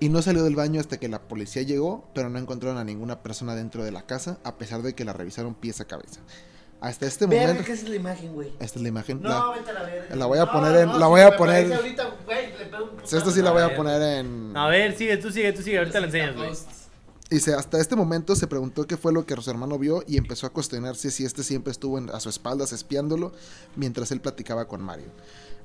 Y 0.00 0.08
no 0.08 0.20
salió 0.22 0.42
del 0.42 0.56
baño 0.56 0.80
hasta 0.80 0.98
que 0.98 1.08
la 1.08 1.20
policía 1.22 1.62
llegó, 1.62 2.08
pero 2.14 2.28
no 2.28 2.38
encontraron 2.38 2.78
a 2.78 2.84
ninguna 2.84 3.22
persona 3.22 3.54
dentro 3.54 3.84
de 3.84 3.92
la 3.92 4.02
casa, 4.02 4.38
a 4.44 4.56
pesar 4.58 4.82
de 4.82 4.94
que 4.94 5.04
la 5.04 5.12
revisaron 5.12 5.54
pies 5.54 5.80
a 5.80 5.84
cabeza. 5.86 6.20
Hasta 6.80 7.06
este 7.06 7.26
Verga, 7.26 7.46
momento... 7.46 7.64
¿qué 7.66 7.72
es 7.72 7.88
la 7.88 7.94
imagen, 7.96 8.34
güey? 8.34 8.48
Esta 8.60 8.78
es 8.78 8.82
la 8.82 8.88
imagen. 8.88 9.22
No, 9.22 9.28
la- 9.30 9.56
vete 9.56 9.70
a 9.70 9.72
la 9.72 9.82
verga. 9.84 10.16
la 10.16 10.26
voy 10.26 10.38
a 10.38 10.44
No, 10.44 10.52
poner 10.52 10.76
en- 10.76 10.86
no, 10.88 10.98
la 10.98 11.06
si 11.06 11.10
voy 11.10 11.20
a 11.22 11.36
poner- 11.36 11.72
ahorita, 11.72 12.04
güey, 12.26 12.58
le 12.58 12.66
pego 12.66 12.84
un 12.84 12.90
Sí, 13.06 13.16
esta 13.16 13.30
sí 13.30 13.40
la 13.40 13.50
A 13.50 13.52
voy 13.52 13.62
a 13.62 13.66
ver. 13.68 13.76
poner 13.76 14.02
en... 14.18 14.56
A 14.56 14.68
ver, 14.68 14.94
sigue, 14.96 15.16
tú 15.16 15.30
sigue, 15.30 15.52
tú 15.52 15.62
sigue. 15.62 15.78
Ahorita 15.78 16.00
la 16.00 16.06
enseñas, 16.06 16.36
güey. 16.36 16.50
Dice, 17.30 17.54
hasta 17.54 17.80
este 17.80 17.96
momento 17.96 18.36
se 18.36 18.46
preguntó 18.46 18.86
qué 18.86 18.96
fue 18.96 19.12
lo 19.12 19.24
que 19.24 19.34
su 19.40 19.50
hermano 19.50 19.78
vio 19.78 20.04
y 20.06 20.18
empezó 20.18 20.46
a 20.46 20.50
cuestionarse 20.50 21.10
si 21.10 21.24
este 21.24 21.42
siempre 21.42 21.70
estuvo 21.72 21.96
en- 21.98 22.10
a 22.10 22.20
su 22.20 22.28
espaldas 22.28 22.72
espiándolo 22.72 23.32
mientras 23.76 24.10
él 24.12 24.20
platicaba 24.20 24.68
con 24.68 24.82
Mario. 24.82 25.06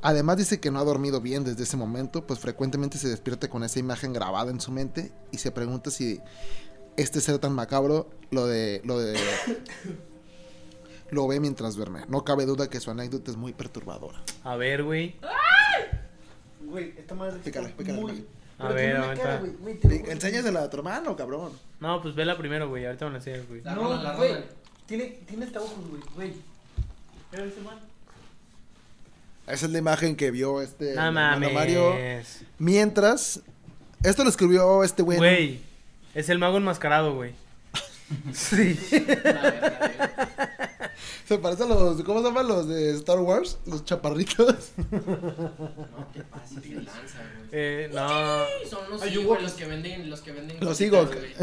Además 0.01 0.37
dice 0.37 0.61
que 0.61 0.71
no 0.71 0.79
ha 0.79 0.83
dormido 0.85 1.19
bien 1.19 1.43
desde 1.43 1.63
ese 1.63 1.75
momento, 1.75 2.25
pues 2.25 2.39
frecuentemente 2.39 2.97
se 2.97 3.09
despierta 3.09 3.49
con 3.49 3.63
esa 3.63 3.79
imagen 3.79 4.13
grabada 4.13 4.49
en 4.51 4.61
su 4.61 4.71
mente 4.71 5.11
y 5.31 5.37
se 5.39 5.51
pregunta 5.51 5.91
si 5.91 6.21
este 6.95 7.19
ser 7.19 7.37
tan 7.39 7.53
macabro 7.53 8.09
lo 8.31 8.45
de 8.47 8.81
lo 8.85 8.97
de 8.97 9.17
lo 11.11 11.27
ve 11.27 11.39
mientras 11.41 11.75
duerme. 11.75 12.05
No 12.07 12.23
cabe 12.23 12.45
duda 12.45 12.69
que 12.69 12.79
su 12.79 12.89
anécdota 12.91 13.31
es 13.31 13.37
muy 13.37 13.51
perturbadora. 13.51 14.23
A 14.43 14.55
ver, 14.55 14.83
güey. 14.83 15.17
Güey, 16.65 16.93
esta 16.97 17.15
madre 17.15 17.37
está 17.37 17.45
Pícale, 17.45 17.69
pícale, 17.69 17.99
muy... 17.99 18.11
pícale. 18.13 18.38
A 18.59 18.67
Pero 18.67 18.73
ver, 18.73 18.91
tiene 18.91 18.99
una 18.99 19.11
aguanta. 19.13 20.11
Enséñasela 20.11 20.63
a 20.63 20.69
tu 20.69 20.77
hermano, 20.77 21.15
cabrón. 21.15 21.53
No, 21.79 22.01
pues 22.01 22.13
vela 22.13 22.37
primero, 22.37 22.67
güey. 22.67 22.85
Ahorita 22.85 23.05
me 23.05 23.11
la 23.11 23.17
enseñas, 23.17 23.47
güey. 23.47 23.61
No, 23.63 24.17
güey. 24.17 24.43
Tiene, 24.85 25.05
tiene 25.25 25.45
hasta 25.45 25.61
ojos, 25.61 25.87
güey, 25.89 26.01
güey. 26.15 26.33
Mira 27.31 27.45
ese 27.45 27.61
man. 27.61 27.79
Esa 29.47 29.65
es 29.65 29.71
la 29.71 29.77
imagen 29.79 30.15
que 30.15 30.29
vio 30.29 30.61
este 30.61 30.93
No 30.93 31.11
mames. 31.11 31.53
Mario. 31.53 31.95
Mientras, 32.57 33.41
esto 34.03 34.23
lo 34.23 34.29
escribió 34.29 34.83
este 34.83 35.03
güey. 35.03 35.17
Güey, 35.17 35.61
es 36.13 36.27
el 36.29 36.37
mago 36.37 36.57
enmascarado, 36.57 37.15
güey. 37.15 37.33
Sí. 38.33 38.77
La 39.23 39.51
güey. 40.15 40.28
Se 41.29 41.37
parece 41.37 41.61
a 41.61 41.67
los, 41.67 42.01
¿cómo 42.01 42.21
se 42.21 42.25
llaman 42.25 42.47
los 42.47 42.67
de 42.67 42.89
Star 42.95 43.19
Wars? 43.19 43.59
Los 43.67 43.85
chaparritos. 43.85 44.71
No 44.91 46.07
te 46.11 46.23
pases 46.23 46.59
de 46.63 46.69
lanza, 46.75 47.19
güey. 47.19 47.49
Eh, 47.51 47.91
no. 47.93 48.07
Son 48.67 48.89
los 48.89 48.99
Ay, 49.03 49.13
los 49.13 49.53
que 49.53 49.65
venden, 49.65 50.09
los 50.09 50.21
que 50.21 50.31
venden. 50.31 50.57
Los 50.59 50.79
güey. 50.79 51.33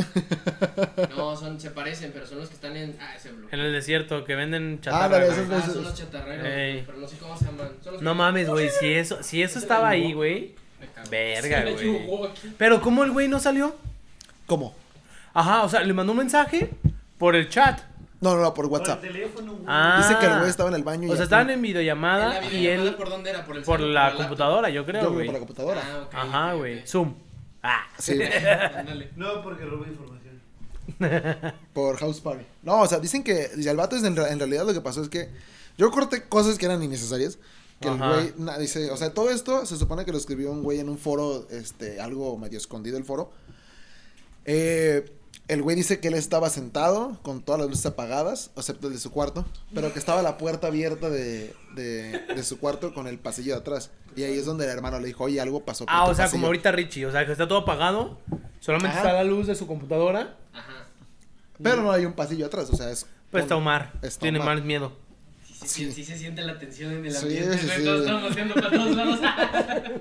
No, 1.16 1.36
son, 1.36 1.60
se 1.60 1.70
parecen, 1.70 2.10
pero 2.12 2.26
son 2.26 2.38
los 2.38 2.48
que 2.48 2.56
están 2.56 2.76
en. 2.76 2.96
Ah, 3.00 3.14
ese 3.16 3.30
blue. 3.30 3.46
En 3.52 3.60
el 3.60 3.72
desierto, 3.72 4.24
que 4.24 4.34
venden 4.34 4.78
Ah, 4.80 4.84
chatarra. 4.84 5.24
güey. 5.24 5.38
Ah, 5.52 5.58
esos- 5.62 5.74
son 5.74 5.84
los 5.84 5.94
chatarreros, 5.94 6.46
Ey. 6.46 6.72
güey, 6.72 6.86
pero 6.86 6.98
no 6.98 7.06
sé 7.06 7.16
cómo 7.18 7.36
se 7.38 7.44
llaman. 7.44 7.68
Son 7.84 7.92
los 7.92 8.02
No 8.02 8.10
que- 8.10 8.18
mames, 8.18 8.48
güey. 8.48 8.68
Si 8.80 8.92
eso, 8.92 9.22
si 9.22 9.40
eso 9.40 9.60
estaba 9.60 9.88
ahí, 9.88 10.12
güey. 10.14 10.56
Me 10.80 10.88
cago. 10.88 11.10
Verga, 11.10 11.62
güey. 11.62 11.74
aquí. 11.74 12.52
Pero, 12.58 12.80
¿cómo 12.82 13.04
el 13.04 13.12
güey 13.12 13.28
no 13.28 13.38
salió? 13.38 13.76
¿Cómo? 14.46 14.74
Ajá, 15.32 15.62
o 15.62 15.68
sea, 15.68 15.82
le 15.82 15.92
mandó 15.92 16.10
un 16.10 16.18
mensaje 16.18 16.70
por 17.18 17.36
el 17.36 17.48
chat. 17.48 17.80
No, 18.20 18.34
no, 18.34 18.42
no, 18.42 18.54
por 18.54 18.68
Por 18.68 18.78
WhatsApp. 18.80 19.04
el 19.04 19.12
teléfono, 19.12 19.52
güey. 19.52 19.64
Ah. 19.66 19.96
Dice 20.06 20.18
que 20.18 20.26
el 20.26 20.38
güey 20.38 20.48
estaba 20.50 20.68
en 20.70 20.74
el 20.76 20.82
baño 20.84 21.08
y 21.08 21.10
O 21.10 21.14
sea, 21.14 21.24
estaban 21.24 21.48
en 21.50 21.56
En 21.56 21.62
videollamada 21.62 22.28
la 22.40 22.46
y 22.46 22.48
videollamada, 22.50 22.88
él 22.88 22.94
¿Por 22.96 23.08
dónde 23.10 23.30
era? 23.30 23.44
¿Por 23.44 23.56
el 23.56 23.62
por 23.62 23.80
la 23.80 24.14
computadora, 24.14 24.68
yo 24.70 24.82
Yo 24.82 24.86
creo, 24.86 25.00
creo 25.02 25.12
güey. 25.12 25.26
por 25.26 25.32
la 25.34 25.38
computadora. 25.40 25.82
Ah, 25.84 26.02
ok. 26.06 26.14
Ajá, 26.14 26.52
güey. 26.54 26.86
Zoom. 26.86 27.14
Ah. 27.62 27.84
Sí. 27.98 28.18
No, 29.16 29.42
porque 29.42 29.64
robé 29.64 29.88
información. 29.88 30.40
por 31.72 31.96
House 31.98 32.20
Party. 32.20 32.44
No, 32.62 32.80
o 32.80 32.86
sea, 32.86 32.98
dicen 33.00 33.22
que 33.22 33.50
y 33.56 33.66
el 33.68 33.76
vato 33.76 33.96
es 33.96 34.04
en, 34.04 34.16
re- 34.16 34.30
en 34.30 34.38
realidad 34.38 34.64
lo 34.66 34.72
que 34.72 34.80
pasó 34.80 35.02
es 35.02 35.08
que 35.08 35.28
yo 35.76 35.90
corté 35.90 36.22
cosas 36.28 36.58
que 36.58 36.66
eran 36.66 36.82
innecesarias. 36.82 37.38
Que 37.80 37.88
el 37.88 37.98
güey 37.98 38.32
dice, 38.58 38.90
o 38.90 38.96
sea, 38.96 39.12
todo 39.12 39.28
esto 39.30 39.66
se 39.66 39.76
supone 39.76 40.06
que 40.06 40.10
lo 40.12 40.16
escribió 40.16 40.50
un 40.50 40.62
güey 40.62 40.80
en 40.80 40.88
un 40.88 40.96
foro, 40.96 41.46
este, 41.50 42.00
algo 42.00 42.38
medio 42.38 42.56
escondido 42.56 42.96
el 42.96 43.04
foro. 43.04 43.30
Eh, 44.46 45.04
el 45.48 45.62
güey 45.62 45.76
dice 45.76 46.00
que 46.00 46.08
él 46.08 46.14
estaba 46.14 46.50
sentado 46.50 47.18
con 47.22 47.40
todas 47.42 47.60
las 47.60 47.70
luces 47.70 47.86
apagadas, 47.86 48.50
excepto 48.56 48.88
el 48.88 48.94
de 48.94 48.98
su 48.98 49.10
cuarto, 49.12 49.44
pero 49.74 49.92
que 49.92 49.98
estaba 49.98 50.22
la 50.22 50.38
puerta 50.38 50.66
abierta 50.66 51.08
de, 51.10 51.54
de, 51.74 52.18
de 52.34 52.42
su 52.42 52.58
cuarto 52.58 52.92
con 52.94 53.06
el 53.06 53.18
pasillo 53.18 53.52
de 53.54 53.60
atrás. 53.60 53.90
Y 54.16 54.22
ahí 54.24 54.38
es 54.38 54.44
donde 54.46 54.64
el 54.64 54.70
hermano 54.70 54.98
le 54.98 55.06
dijo, 55.08 55.24
oye, 55.24 55.40
algo 55.40 55.60
pasó. 55.64 55.84
por 55.86 55.94
Ah, 55.94 56.04
tu 56.06 56.10
o 56.10 56.14
sea, 56.14 56.24
pasillo". 56.24 56.38
como 56.38 56.46
ahorita 56.48 56.72
Richie. 56.72 57.06
O 57.06 57.12
sea, 57.12 57.24
que 57.26 57.32
está 57.32 57.46
todo 57.46 57.58
apagado. 57.58 58.18
Solamente 58.60 58.96
Ajá. 58.98 59.08
está 59.08 59.12
la 59.12 59.24
luz 59.24 59.46
de 59.46 59.54
su 59.54 59.66
computadora. 59.66 60.36
Ajá. 60.52 60.86
Pero 61.62 61.82
no 61.82 61.90
hay 61.92 62.04
un 62.04 62.12
pasillo 62.14 62.46
atrás, 62.46 62.68
o 62.70 62.76
sea, 62.76 62.90
es... 62.90 63.06
Pues 63.30 63.42
está 63.44 63.56
Omar. 63.56 63.92
Está 64.02 64.20
Tiene 64.22 64.38
Omar. 64.40 64.56
más 64.56 64.64
miedo. 64.64 64.92
Sí, 65.66 65.84
sí, 65.86 65.92
Sí. 65.92 66.04
se 66.04 66.18
siente 66.18 66.42
la 66.42 66.58
tensión 66.58 66.92
en 66.92 67.06
el 67.06 67.12
Sí, 67.12 67.22
ambiente. 67.26 67.58
sí, 67.58 67.66
güey, 67.66 67.78
sí. 67.78 67.84
Todos 67.84 68.00
estamos 68.00 68.30
haciendo 68.30 68.54
para 68.54 68.70
todos 68.70 68.96
lados. 68.96 69.20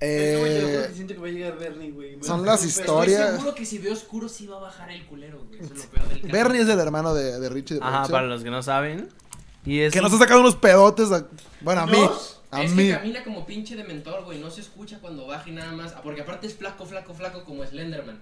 Eh, 0.00 0.14
Es 0.22 0.30
que, 0.30 0.38
güey, 0.38 0.54
te 0.54 0.60
lo 0.62 0.68
juro 0.78 0.88
que 0.88 0.94
siento 0.94 1.14
que 1.14 1.20
va 1.20 1.26
a 1.26 1.30
llegar 1.30 1.58
Bernie, 1.58 1.90
güey. 1.90 2.18
Son 2.22 2.46
las 2.46 2.62
un 2.62 2.68
historias. 2.68 3.20
Estoy 3.20 3.36
seguro 3.38 3.54
que 3.56 3.66
si 3.66 3.78
veo 3.78 3.92
oscuro 3.92 4.28
sí 4.28 4.46
va 4.46 4.58
a 4.58 4.60
bajar 4.60 4.92
el 4.92 5.04
culero, 5.06 5.42
güey. 5.44 5.58
Eso 5.60 5.74
es 5.74 5.84
lo 5.84 5.90
peor 5.90 6.08
del 6.08 6.20
caso. 6.20 6.32
Bernie 6.32 6.60
es 6.62 6.68
el 6.68 6.78
hermano 6.78 7.14
de, 7.14 7.40
de 7.40 7.48
Richie 7.48 7.74
de 7.74 7.80
Ajá, 7.82 8.06
para 8.06 8.28
los 8.28 8.44
que 8.44 8.50
no 8.50 8.62
saben. 8.62 9.08
Y 9.66 9.80
es 9.80 9.92
Que 9.92 10.00
nos 10.00 10.12
ha 10.12 10.18
sacado 10.18 10.38
unos 10.40 10.54
pedotes. 10.54 11.10
a- 11.10 11.26
bueno, 11.62 11.80
a 11.80 11.86
mí. 11.86 11.98
¿Nos? 11.98 12.40
A 12.52 12.62
es 12.62 12.70
mí. 12.74 12.86
que 12.86 12.92
camina 12.94 13.24
como 13.24 13.44
pinche 13.44 13.74
de 13.74 13.82
mentor, 13.82 14.22
güey. 14.24 14.38
No 14.38 14.50
se 14.52 14.60
escucha 14.60 15.00
cuando 15.00 15.26
baja 15.26 15.48
y 15.50 15.52
nada 15.52 15.72
más. 15.72 15.92
Ah, 15.96 16.00
Porque 16.00 16.20
aparte 16.20 16.46
es 16.46 16.54
flaco, 16.54 16.86
flaco, 16.86 17.12
flaco 17.12 17.42
como 17.44 17.66
Slenderman. 17.66 18.20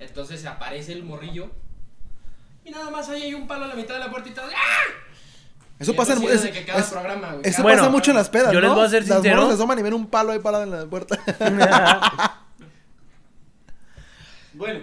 Entonces 0.00 0.44
aparece 0.44 0.92
el 0.92 1.02
morrillo. 1.02 1.50
Y 2.62 2.72
nada 2.72 2.90
más 2.90 3.08
ahí 3.08 3.22
hay 3.22 3.32
un 3.32 3.46
palo 3.48 3.64
a 3.64 3.68
la 3.68 3.74
mitad 3.74 3.94
de 3.94 4.00
la 4.00 4.10
puertita. 4.10 4.42
¡Ah! 4.54 5.09
Eso 5.80 5.94
pasa 5.96 6.12
en 6.12 6.22
es 6.22 6.44
es- 6.44 6.50
que 6.52 6.64
programa, 6.90 7.28
güey. 7.32 7.40
Eso 7.48 7.62
Bueno, 7.62 7.78
pasa 7.78 7.90
mucho 7.90 8.10
en 8.12 8.16
las 8.18 8.28
pedas, 8.28 8.52
yo 8.52 8.60
les 8.60 8.68
¿no? 8.70 8.76
voy 8.76 8.84
a 8.84 8.88
ser 8.90 9.02
Las 9.08 9.16
sincero. 9.16 9.36
morras 9.36 9.48
se 9.50 9.54
asoman 9.54 9.78
y 9.78 9.82
ven 9.82 9.94
un 9.94 10.06
palo 10.06 10.30
ahí 10.32 10.38
parado 10.38 10.62
en 10.64 10.70
la 10.70 10.86
puerta. 10.86 11.18
Bueno, 14.52 14.80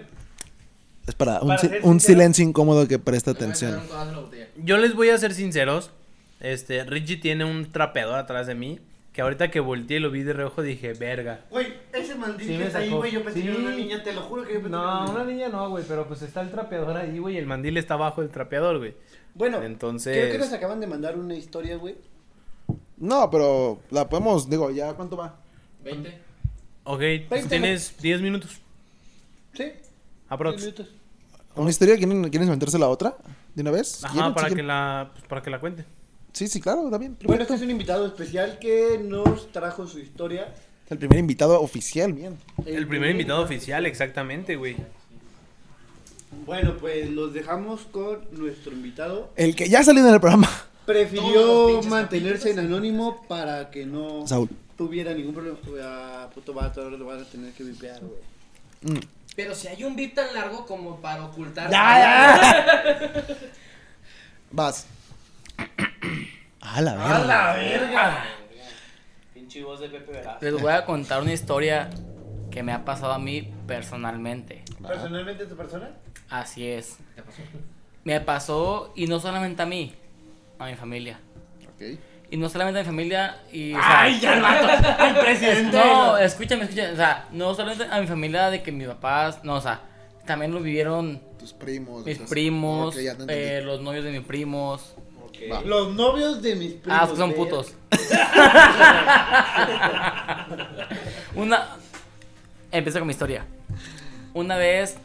es 1.05 1.13
para 1.15 1.41
un, 1.41 1.47
Para 1.49 1.62
un 1.62 1.99
sincero- 1.99 1.99
silencio 1.99 2.43
incómodo 2.43 2.88
que 2.88 2.99
presta 2.99 3.31
atención. 3.31 3.81
un. 3.91 4.47
Yo 4.63 4.77
les 4.77 4.95
voy 4.95 5.10
a 5.10 5.17
ser 5.17 5.33
sinceros. 5.33 5.91
Este, 6.39 6.83
Richie 6.83 7.17
tiene 7.17 7.45
un 7.45 7.71
trapeador 7.71 8.15
atrás 8.19 8.47
de 8.47 8.55
mí. 8.55 8.79
Que 9.17 9.23
ahorita 9.23 9.49
que 9.49 9.60
volteé 9.60 9.97
y 9.97 9.99
lo 9.99 10.12
vi 10.12 10.21
de 10.21 10.32
reojo 10.32 10.62
dije, 10.62 10.93
verga. 10.93 11.39
güey, 11.49 11.73
ese 11.91 12.13
mandil 12.13 12.45
Sí, 12.47 12.56
que 12.56 12.65
está 12.67 12.77
ahí, 12.77 12.91
güey, 12.91 13.12
yo 13.12 13.23
pensé 13.23 13.41
que 13.41 13.47
era 13.47 13.56
Sí. 13.58 13.62
una 13.65 13.75
niña, 13.75 14.03
te 14.03 14.13
lo 14.13 14.21
juro 14.21 14.43
que 14.43 14.53
yo 14.53 14.60
pensé 14.62 14.69
que 14.69 14.75
era 14.77 14.86
No, 14.93 15.01
una 15.06 15.12
una 15.12 15.23
niña. 15.23 15.49
no, 15.49 15.69
güey, 15.71 15.84
pero 15.88 16.08
pues 16.08 16.21
está 16.21 16.41
el 16.41 16.51
trapeador 16.51 16.95
ahí, 16.95 17.17
güey, 17.17 17.34
y 17.34 17.38
el 17.39 17.47
mandil 17.47 17.77
está 17.77 17.95
abajo 17.95 18.21
del 18.21 18.30
trapeador, 18.30 18.77
güey. 18.77 18.93
Bueno, 19.34 19.63
Entonces- 19.63 20.15
creo 20.15 20.32
que 20.34 20.38
nos 20.38 20.53
acaban 20.53 20.80
de 20.80 20.86
mandar 20.86 21.17
una 21.17 21.34
historia, 21.34 21.77
güey. 21.77 21.95
No, 22.97 23.27
pero 23.32 23.80
la 23.89 24.08
podemos, 24.08 24.47
digo, 24.51 24.69
¿ya 24.69 24.93
cuánto 24.93 25.17
va? 25.17 25.36
20. 25.84 26.15
Ok, 26.84 27.01
pues 27.27 27.47
tienes 27.47 27.97
10 27.99 28.21
minutos. 28.21 28.62
Sí, 29.53 29.63
Aprox. 30.30 30.62
minutos. 30.62 30.89
¿Una 31.56 31.71
historia? 31.71 31.97
¿Quieren, 31.97 32.30
¿Quieres 32.30 32.49
meterse 32.49 32.77
la 32.77 32.88
otra? 32.88 33.17
¿De 33.56 33.63
una 33.63 33.71
vez? 33.71 34.03
Ajá, 34.03 34.32
para 34.36 34.49
¿Sí 34.49 34.53
que 34.53 34.62
quieren? 34.62 34.67
la 34.67 35.10
pues, 35.12 35.25
para 35.25 35.41
que 35.41 35.49
la 35.49 35.60
cuente. 35.60 35.86
Sí, 36.38 36.47
sí, 36.47 36.62
claro, 36.62 36.86
está 36.86 37.00
bien. 37.00 37.13
Bueno, 37.23 37.30
perfecto. 37.30 37.54
este 37.56 37.56
es 37.56 37.62
un 37.63 37.71
invitado 37.71 38.06
especial 38.06 38.60
que 38.60 39.00
nos 39.04 39.52
trajo 39.52 39.88
su 39.88 39.97
historia. 39.97 40.54
El 40.88 41.00
primer 41.00 41.17
invitado 41.17 41.60
oficial, 41.60 42.13
bien. 42.13 42.38
El 42.63 42.88
primer 42.88 43.10
invitado 43.10 43.41
oficial, 43.41 43.88
exactamente, 43.88 44.56
güey. 44.56 44.76
Bueno, 46.45 46.78
pues 46.78 47.10
los 47.10 47.34
dejamos 47.34 47.88
con 47.89 48.19
nuestro 48.34 48.71
invitado. 48.71 49.32
El 49.36 49.56
que 49.56 49.67
ya 49.67 49.84
salió 49.84 50.06
en 50.08 50.13
el 50.13 50.19
programa. 50.19 50.47
Prefirió 50.86 51.82
mantenerse 51.82 52.52
en 52.52 52.60
anónimo 52.60 53.26
para 53.28 53.71
que 53.71 53.88
no 53.88 54.28
Saúl. 54.28 54.47
tuviera 54.78 55.15
ningún 55.15 55.34
problema. 55.34 55.58
Ah, 55.82 56.30
puto 56.36 56.54
vato, 56.54 56.84
ahora 56.84 56.97
lo 56.97 57.06
van 57.08 57.19
a 57.19 57.26
tener 57.26 57.52
que 57.54 57.63
vipear, 57.63 58.00
güey. 58.02 58.95
Mm. 58.95 59.02
Pero 59.36 59.56
si 59.56 59.69
hay 59.69 59.84
un 59.84 59.95
beat 59.95 60.13
tan 60.13 60.32
largo 60.36 60.67
como 60.67 60.97
para 61.02 61.26
ocultar. 61.26 61.71
Ya, 61.71 62.00
ya. 62.00 63.26
Vas. 64.52 64.86
A 66.62 66.82
la 66.82 66.91
¡A 67.15 67.20
la 67.26 67.54
verga! 67.56 68.24
Pinche 69.34 69.63
voz 69.63 69.80
de 69.80 69.89
Pepe 69.89 70.12
Velasco. 70.12 70.38
Les 70.43 70.62
voy 70.62 70.72
a 70.72 70.86
contar 70.86 71.22
una 71.22 71.34
historia 71.34 71.89
que 72.52 72.63
me 72.63 72.72
ha 72.74 72.84
pasado 72.84 73.13
a 73.13 73.20
mí 73.20 73.54
personalmente. 73.67 74.63
¿Personalmente 74.86 75.46
tu 75.46 75.56
persona? 75.56 75.91
Así 76.30 76.67
es. 76.67 76.98
¿Qué 77.15 77.22
pasó? 77.22 77.41
Me 78.04 78.22
pasó, 78.22 78.93
y 78.96 79.06
no 79.08 79.20
solamente 79.20 79.62
a 79.62 79.65
mí, 79.65 79.93
a 80.60 80.65
mi 80.65 80.76
familia. 80.76 81.20
Ok. 81.76 82.00
Y 82.30 82.36
no 82.38 82.50
solamente 82.50 82.80
a 82.80 82.84
mi 82.84 82.88
familia 82.88 83.38
y... 83.54 83.74
o 83.74 83.78
sea, 83.78 84.02
¡Ay, 84.02 84.20
ya 84.20 84.34
el 84.34 84.41
vato! 84.41 84.96
¡Ay, 84.98 85.13
presidente! 85.22 85.78
No, 85.78 86.17
escúchame, 86.17 86.63
escúchame. 86.63 86.91
O 86.91 86.96
sea, 86.98 87.28
no 87.32 87.54
solamente 87.54 87.86
a 87.93 88.02
mi 88.02 88.08
familia 88.08 88.50
de 88.50 88.62
que 88.63 88.72
mis 88.74 88.88
papás, 88.88 89.43
no, 89.46 89.56
o 89.56 89.62
sea, 89.62 89.82
también 90.26 90.54
lo 90.54 90.60
vivieron 90.60 91.22
Tus 91.39 91.54
primos. 91.54 92.06
mis 92.06 92.17
primos, 92.17 92.96
Ok, 92.96 93.02
ya 93.02 93.15
te 93.15 93.22
entendí. 93.22 93.34
eh, 93.34 93.62
los 93.62 93.80
novios 93.82 94.04
de 94.04 94.12
mis 94.12 94.28
primos. 94.28 94.96
Va. 95.52 95.62
Los 95.62 95.93
novios 95.93 96.41
de 96.41 96.56
mis 96.56 96.73
primos. 96.73 97.00
Ah, 97.02 97.08
son 97.15 97.34
putos. 97.34 97.73
Una. 101.36 101.67
Empiezo 102.71 103.00
con 103.00 103.08
mi 103.08 103.12
historia. 103.12 103.45
Una 104.34 104.58
vez 104.58 104.97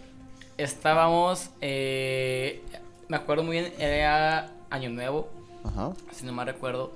estábamos. 0.58 1.50
eh, 1.60 2.62
me 3.08 3.16
acuerdo 3.16 3.42
muy 3.42 3.58
bien, 3.60 3.72
era 3.78 4.50
Año 4.70 4.88
Nuevo, 4.88 5.28
Ajá. 5.64 5.92
si 6.12 6.24
no 6.24 6.32
mal 6.32 6.46
recuerdo. 6.46 6.92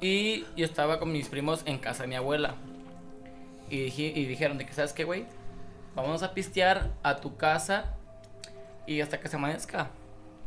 Y 0.00 0.44
yo 0.56 0.66
estaba 0.66 0.98
con 0.98 1.12
mis 1.12 1.28
primos 1.28 1.62
en 1.64 1.78
casa 1.78 2.02
de 2.02 2.08
mi 2.08 2.16
abuela. 2.16 2.54
Y, 3.70 3.84
dije, 3.84 4.12
y 4.14 4.24
dijeron: 4.26 4.58
de 4.58 4.66
que, 4.66 4.72
¿Sabes 4.72 4.92
qué, 4.92 5.04
güey? 5.04 5.24
Vamos 5.94 6.22
a 6.22 6.34
pistear 6.34 6.90
a 7.02 7.16
tu 7.16 7.36
casa 7.36 7.94
y 8.86 9.00
hasta 9.00 9.18
que 9.20 9.28
se 9.28 9.36
amanezca. 9.36 9.90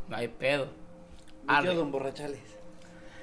No 0.08 0.16
hay 0.16 0.28
pedo. 0.28 0.68
Arre. 1.58 1.68
quiero 1.68 1.82
emborrachales. 1.82 2.40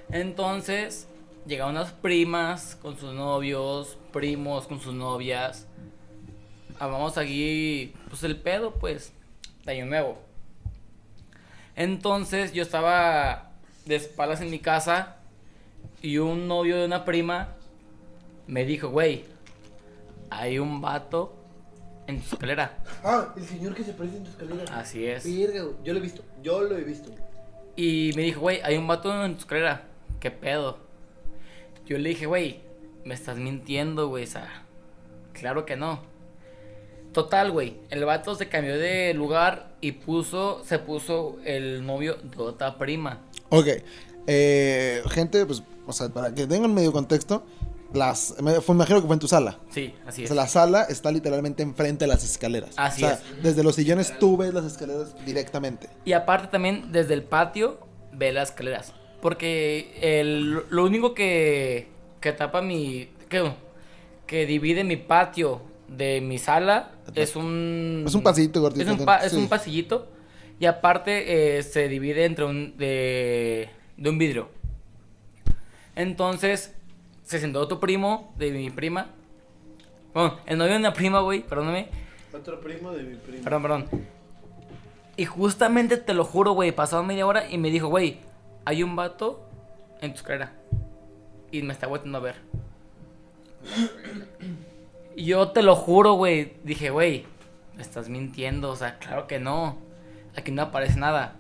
Entonces, 0.10 1.08
llegaron 1.46 1.76
unas 1.76 1.92
primas 1.92 2.76
con 2.82 2.98
sus 2.98 3.14
novios, 3.14 3.98
primos 4.12 4.68
con 4.68 4.80
sus 4.80 4.94
novias. 4.94 5.68
Vamos 6.80 7.18
aquí, 7.18 7.94
pues 8.10 8.24
el 8.24 8.38
pedo, 8.40 8.74
pues, 8.74 9.12
de 9.66 9.72
año 9.72 9.86
nuevo. 9.86 10.20
Entonces, 11.76 12.54
yo 12.54 12.64
estaba 12.64 13.52
de 13.86 13.96
espaldas 13.96 14.42
en 14.42 14.50
mi 14.50 14.60
casa 14.60 15.18
y 16.02 16.18
un 16.18 16.48
novio 16.48 16.78
de 16.78 16.86
una 16.86 17.06
prima 17.06 17.56
me 18.48 18.66
dijo, 18.66 18.90
güey, 18.90 19.26
hay 20.30 20.60
un 20.60 20.82
vato 20.82 21.34
en 22.08 22.22
tu 22.22 22.36
escalera. 22.36 22.78
Ah, 23.04 23.34
el 23.36 23.44
señor 23.46 23.76
que 23.76 23.84
se 23.84 23.94
parece 23.94 24.18
en 24.18 24.24
tu 24.24 24.30
escalera. 24.30 24.80
Así 24.80 25.06
es. 25.06 25.26
Yo 25.26 25.94
lo 25.94 26.00
he 26.00 26.02
visto. 26.02 26.24
Yo 26.42 26.62
lo 26.62 26.78
he 26.78 26.84
visto. 26.84 27.12
Y 27.78 28.12
me 28.16 28.24
dijo, 28.24 28.42
güey, 28.42 28.60
hay 28.64 28.76
un 28.76 28.88
vato 28.88 29.24
en 29.24 29.36
tu 29.36 29.42
escalera. 29.42 29.88
¿Qué 30.20 30.32
pedo? 30.32 30.80
Yo 31.86 32.00
le 32.00 32.10
dije, 32.10 32.26
güey, 32.26 32.60
me 33.06 33.14
estás 33.14 33.38
mintiendo, 33.38 34.10
güey. 34.10 34.24
O 34.24 34.28
sea, 34.28 34.66
claro 35.32 35.64
que 35.64 35.76
no. 35.78 36.02
Total, 37.14 37.52
güey. 37.52 37.78
El 37.92 38.04
vato 38.04 38.34
se 38.34 38.50
cambió 38.50 38.78
de 38.78 39.14
lugar 39.14 39.76
y 39.80 39.92
puso, 39.92 40.64
se 40.66 40.80
puso 40.80 41.38
el 41.46 41.86
novio 41.86 42.16
de 42.16 42.42
otra 42.42 42.80
prima. 42.80 43.22
Ok. 43.50 43.68
Eh, 44.26 45.04
gente, 45.12 45.46
pues, 45.46 45.62
o 45.86 45.94
sea, 45.94 46.10
para 46.10 46.34
que 46.34 46.48
tengan 46.48 46.74
medio 46.74 46.92
contexto, 46.92 47.46
las, 47.94 48.36
me, 48.42 48.60
fue- 48.62 48.76
me 48.76 48.80
imagino 48.80 49.02
que 49.02 49.08
fue 49.08 49.14
en 49.16 49.20
tu 49.20 49.28
sala. 49.28 49.60
Sí, 49.70 49.94
así 50.06 50.22
O 50.22 50.24
es. 50.24 50.30
sea, 50.30 50.36
la 50.36 50.48
sala 50.48 50.84
está 50.84 51.12
literalmente 51.12 51.64
enfrente 51.64 52.06
de 52.06 52.10
las 52.10 52.24
escaleras. 52.24 52.72
Así 52.78 53.04
o 53.04 53.08
sea, 53.08 53.16
es. 53.16 53.44
Desde 53.44 53.64
los 53.64 53.76
sillones 53.76 54.18
tú 54.20 54.38
ves 54.38 54.54
las 54.54 54.66
escaleras 54.66 55.16
directamente. 55.26 55.88
Y 56.06 56.14
aparte 56.14 56.48
también 56.48 56.92
desde 56.92 57.14
el 57.14 57.24
patio 57.24 57.80
ve 58.14 58.32
las 58.34 58.50
escaleras. 58.50 58.94
Porque 59.22 59.98
el, 60.02 60.64
lo 60.70 60.84
único 60.86 61.14
que, 61.14 61.88
que 62.20 62.34
tapa 62.34 62.62
mi... 62.62 63.10
Que, 63.30 63.52
que 64.26 64.46
divide 64.46 64.84
mi 64.84 64.98
patio 64.98 65.62
de 65.88 66.20
mi 66.22 66.38
sala 66.38 66.92
es 67.16 67.36
un... 67.36 68.04
Es 68.06 68.14
un 68.14 68.22
pasillito 68.22 68.62
gordito. 68.62 68.92
Es 68.92 69.00
un, 69.00 69.06
pa- 69.06 69.26
es 69.26 69.32
sí. 69.32 69.38
un 69.38 69.48
pasillito. 69.48 70.10
Y 70.60 70.66
aparte 70.66 71.58
eh, 71.58 71.64
se 71.64 71.88
divide 71.88 72.26
entre 72.26 72.44
un... 72.46 72.76
De, 72.78 73.70
de 73.96 74.10
un 74.10 74.18
vidrio. 74.18 74.50
Entonces 75.96 76.74
se 77.28 77.42
sentó 77.42 77.60
otro 77.60 77.82
primo 77.82 78.34
de 78.38 78.52
mi 78.52 78.70
prima. 78.70 79.08
Bueno, 80.14 80.38
el 80.46 80.58
novio 80.58 80.72
de 80.74 80.80
una 80.80 80.94
prima, 80.94 81.20
güey, 81.20 81.42
perdóname. 81.42 81.90
Otro 82.34 82.62
primo 82.62 82.94
de 82.94 83.04
mi 83.04 83.16
primo. 83.18 83.44
Perdón, 83.44 83.62
perdón. 83.62 83.86
Y 85.18 85.26
justamente 85.26 85.98
te 85.98 86.14
lo 86.14 86.24
juro, 86.24 86.54
güey, 86.54 86.72
pasaba 86.72 87.04
media 87.04 87.28
hora 87.28 87.50
y 87.50 87.58
me 87.58 87.70
dijo, 87.70 87.90
güey, 87.90 88.20
hay 88.64 88.82
un 88.82 88.96
vato 88.96 89.46
en 90.00 90.12
tu 90.12 90.20
escalera. 90.20 90.54
Y 91.52 91.64
me 91.64 91.74
está 91.74 91.88
volviendo 91.88 92.18
a 92.18 92.22
ver. 92.22 92.36
Y 95.18 95.26
yo 95.26 95.50
te 95.50 95.64
lo 95.64 95.76
juro, 95.76 96.14
güey. 96.14 96.54
Dije, 96.64 96.92
güey, 96.92 97.26
me 97.76 97.82
estás 97.82 98.08
mintiendo. 98.08 98.70
O 98.70 98.76
sea, 98.78 99.00
claro 99.00 99.28
que 99.28 99.38
no. 99.40 99.78
Aquí 100.38 100.52
no 100.52 100.62
aparece 100.62 100.98
nada. 100.98 101.36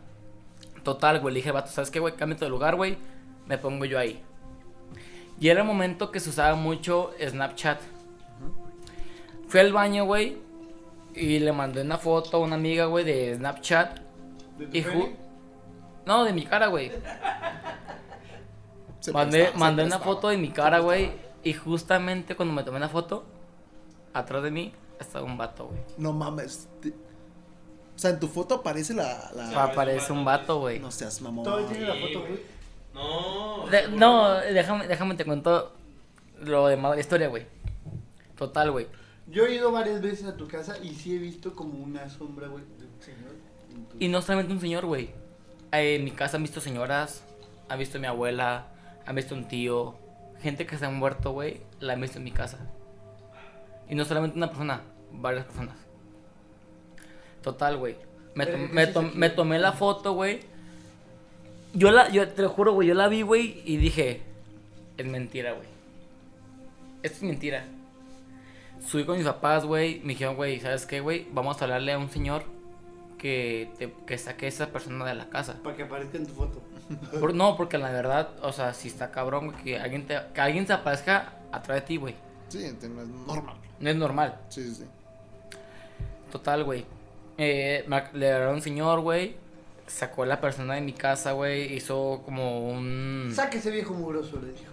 Total, 0.83 1.21
güey. 1.21 1.33
Le 1.33 1.39
dije, 1.39 1.51
vato, 1.51 1.71
¿sabes 1.71 1.91
qué, 1.91 1.99
güey? 1.99 2.15
Cámbiate 2.15 2.43
de 2.43 2.51
lugar, 2.51 2.75
güey. 2.75 2.97
Me 3.45 3.57
pongo 3.57 3.85
yo 3.85 3.97
ahí. 3.97 4.21
Y 5.39 5.49
era 5.49 5.61
el 5.61 5.67
momento 5.67 6.11
que 6.11 6.19
se 6.19 6.29
usaba 6.29 6.55
mucho 6.55 7.11
Snapchat. 7.25 7.79
Fui 9.47 9.59
al 9.59 9.71
baño, 9.71 10.05
güey. 10.05 10.37
Y 11.13 11.39
le 11.39 11.51
mandé 11.51 11.81
una 11.81 11.97
foto 11.97 12.37
a 12.37 12.39
una 12.39 12.55
amiga, 12.55 12.85
güey, 12.85 13.03
de 13.05 13.35
Snapchat. 13.35 13.99
¿De 14.57 14.67
tu 14.67 14.77
Y 14.77 14.83
ju- 14.83 14.91
pene? 15.03 15.15
No, 16.05 16.23
de 16.23 16.33
mi 16.33 16.45
cara, 16.45 16.67
güey. 16.67 16.91
Se 18.99 19.11
Mandé, 19.11 19.37
prestaba, 19.39 19.53
se 19.53 19.59
mandé 19.59 19.83
una 19.83 19.95
prestaba. 19.97 20.15
foto 20.15 20.29
de 20.29 20.37
mi 20.37 20.49
cara, 20.49 20.79
güey. 20.79 21.11
Y 21.43 21.53
justamente 21.53 22.35
cuando 22.35 22.53
me 22.53 22.63
tomé 22.63 22.79
la 22.79 22.89
foto, 22.89 23.23
atrás 24.13 24.43
de 24.43 24.51
mí 24.51 24.73
estaba 24.99 25.25
un 25.25 25.37
vato, 25.37 25.67
güey. 25.67 25.79
No 25.97 26.13
mames. 26.13 26.67
te- 26.81 26.89
O 26.89 27.99
sea, 27.99 28.11
en 28.11 28.19
tu 28.19 28.27
foto 28.27 28.55
aparece 28.55 28.93
la. 28.93 29.31
la- 29.35 29.51
Pa- 29.53 29.63
Aparece 29.65 30.11
un 30.13 30.25
vato, 30.25 30.59
güey. 30.59 30.79
No 30.79 30.91
seas 30.91 31.21
mamón. 31.21 31.43
Todavía 31.45 31.67
tiene 31.67 31.85
la 31.87 31.95
foto, 31.95 32.19
güey. 32.21 32.56
No. 32.97 33.67
De- 33.69 33.87
no, 33.89 34.33
déjame, 34.39 34.87
déjame 34.87 35.15
te 35.15 35.25
cuento 35.25 35.73
lo 36.41 36.67
demás 36.67 36.91
de 36.91 36.97
la 36.97 37.01
historia, 37.01 37.27
güey. 37.27 37.45
Total, 38.37 38.71
güey. 38.71 38.87
Yo 39.27 39.45
he 39.45 39.55
ido 39.55 39.71
varias 39.71 40.01
veces 40.01 40.25
a 40.25 40.37
tu 40.37 40.47
casa 40.47 40.77
y 40.81 40.93
sí 40.95 41.15
he 41.15 41.19
visto 41.19 41.53
como 41.53 41.77
una 41.83 42.09
sombra, 42.09 42.47
güey, 42.47 42.63
de 42.79 42.85
un 42.85 43.01
señor. 43.01 43.31
tu- 43.91 43.97
Y 43.99 44.07
no 44.07 44.21
solamente 44.21 44.53
un 44.53 44.59
señor, 44.61 44.85
güey. 44.85 45.09
Eh, 45.71 45.95
En 45.95 46.03
mi 46.05 46.11
casa 46.11 46.37
han 46.37 46.43
visto 46.43 46.61
señoras, 46.61 47.23
han 47.69 47.77
visto 47.79 47.97
a 47.97 48.01
mi 48.01 48.07
abuela, 48.07 48.67
han 49.05 49.15
visto 49.15 49.35
un 49.35 49.47
tío. 49.47 49.95
Gente 50.41 50.65
que 50.65 50.77
se 50.77 50.85
han 50.85 50.95
muerto, 50.95 51.31
güey, 51.31 51.61
la 51.79 51.93
han 51.93 52.01
visto 52.01 52.17
en 52.19 52.23
mi 52.23 52.31
casa. 52.31 52.57
Y 53.89 53.95
no 53.95 54.05
solamente 54.05 54.37
una 54.37 54.47
persona, 54.47 54.81
varias 55.11 55.45
personas. 55.45 55.75
Total, 57.41 57.77
güey. 57.77 57.95
Me 58.35 59.29
tomé 59.29 59.59
la 59.59 59.71
foto, 59.73 60.13
güey. 60.13 60.39
Yo 61.77 61.91
la, 61.91 62.09
yo 62.09 62.27
te 62.27 62.41
lo 62.41 62.49
juro, 62.49 62.73
güey, 62.73 62.87
yo 62.87 62.93
la 62.95 63.07
vi, 63.07 63.21
güey, 63.21 63.61
y 63.65 63.77
dije, 63.77 64.21
es 64.97 65.05
mentira, 65.05 65.51
güey. 65.53 65.67
Esto 67.03 67.17
es 67.17 67.23
mentira. 67.23 67.65
Subí 68.85 69.05
con 69.05 69.17
mis 69.17 69.25
papás, 69.27 69.65
güey, 69.65 69.99
me 70.01 70.09
dijeron, 70.09 70.35
güey, 70.35 70.59
¿sabes 70.59 70.85
qué, 70.85 70.99
güey? 71.01 71.27
Vamos 71.33 71.61
a 71.61 71.65
hablarle 71.65 71.93
a 71.93 71.97
un 71.99 72.09
señor 72.09 72.43
que, 73.19 73.69
te- 73.77 73.93
que 74.05 74.17
saque 74.17 74.45
a 74.45 74.49
esa 74.49 74.67
persona 74.67 75.05
de 75.05 75.13
la 75.15 75.29
casa. 75.29 75.57
Para 75.63 75.75
que 75.75 75.83
aparezca 75.83 76.17
en 76.17 76.25
tu 76.25 76.33
foto. 76.33 76.61
Por- 77.19 77.33
no, 77.35 77.55
porque 77.57 77.77
la 77.77 77.91
verdad, 77.91 78.29
o 78.41 78.51
sea, 78.51 78.73
si 78.73 78.87
está 78.87 79.11
cabrón, 79.11 79.51
güey, 79.51 79.63
que 79.63 79.77
alguien, 79.79 80.07
te, 80.07 80.17
que 80.33 80.41
alguien 80.41 80.65
se 80.65 80.73
aparezca 80.73 81.33
atrás 81.51 81.81
de 81.81 81.81
ti, 81.81 81.97
güey. 81.97 82.15
Sí, 82.49 82.59
no 82.89 83.01
es 83.01 83.07
normal. 83.07 83.55
No 83.79 83.89
es 83.89 83.95
normal. 83.95 84.39
Sí, 84.49 84.63
sí, 84.63 84.75
sí. 84.75 84.83
Total, 86.31 86.63
güey. 86.63 86.85
Eh, 87.37 87.85
le 88.13 88.31
agarró 88.31 88.53
un 88.53 88.61
señor, 88.61 89.01
güey. 89.01 89.35
Sacó 89.87 90.23
a 90.23 90.25
la 90.25 90.41
persona 90.41 90.75
de 90.75 90.81
mi 90.81 90.93
casa, 90.93 91.31
güey. 91.31 91.73
Hizo 91.73 92.21
como 92.25 92.69
un... 92.69 93.31
Saque 93.33 93.57
ese 93.57 93.71
viejo 93.71 93.93
mugroso, 93.93 94.39
le 94.41 94.51
dijo. 94.51 94.71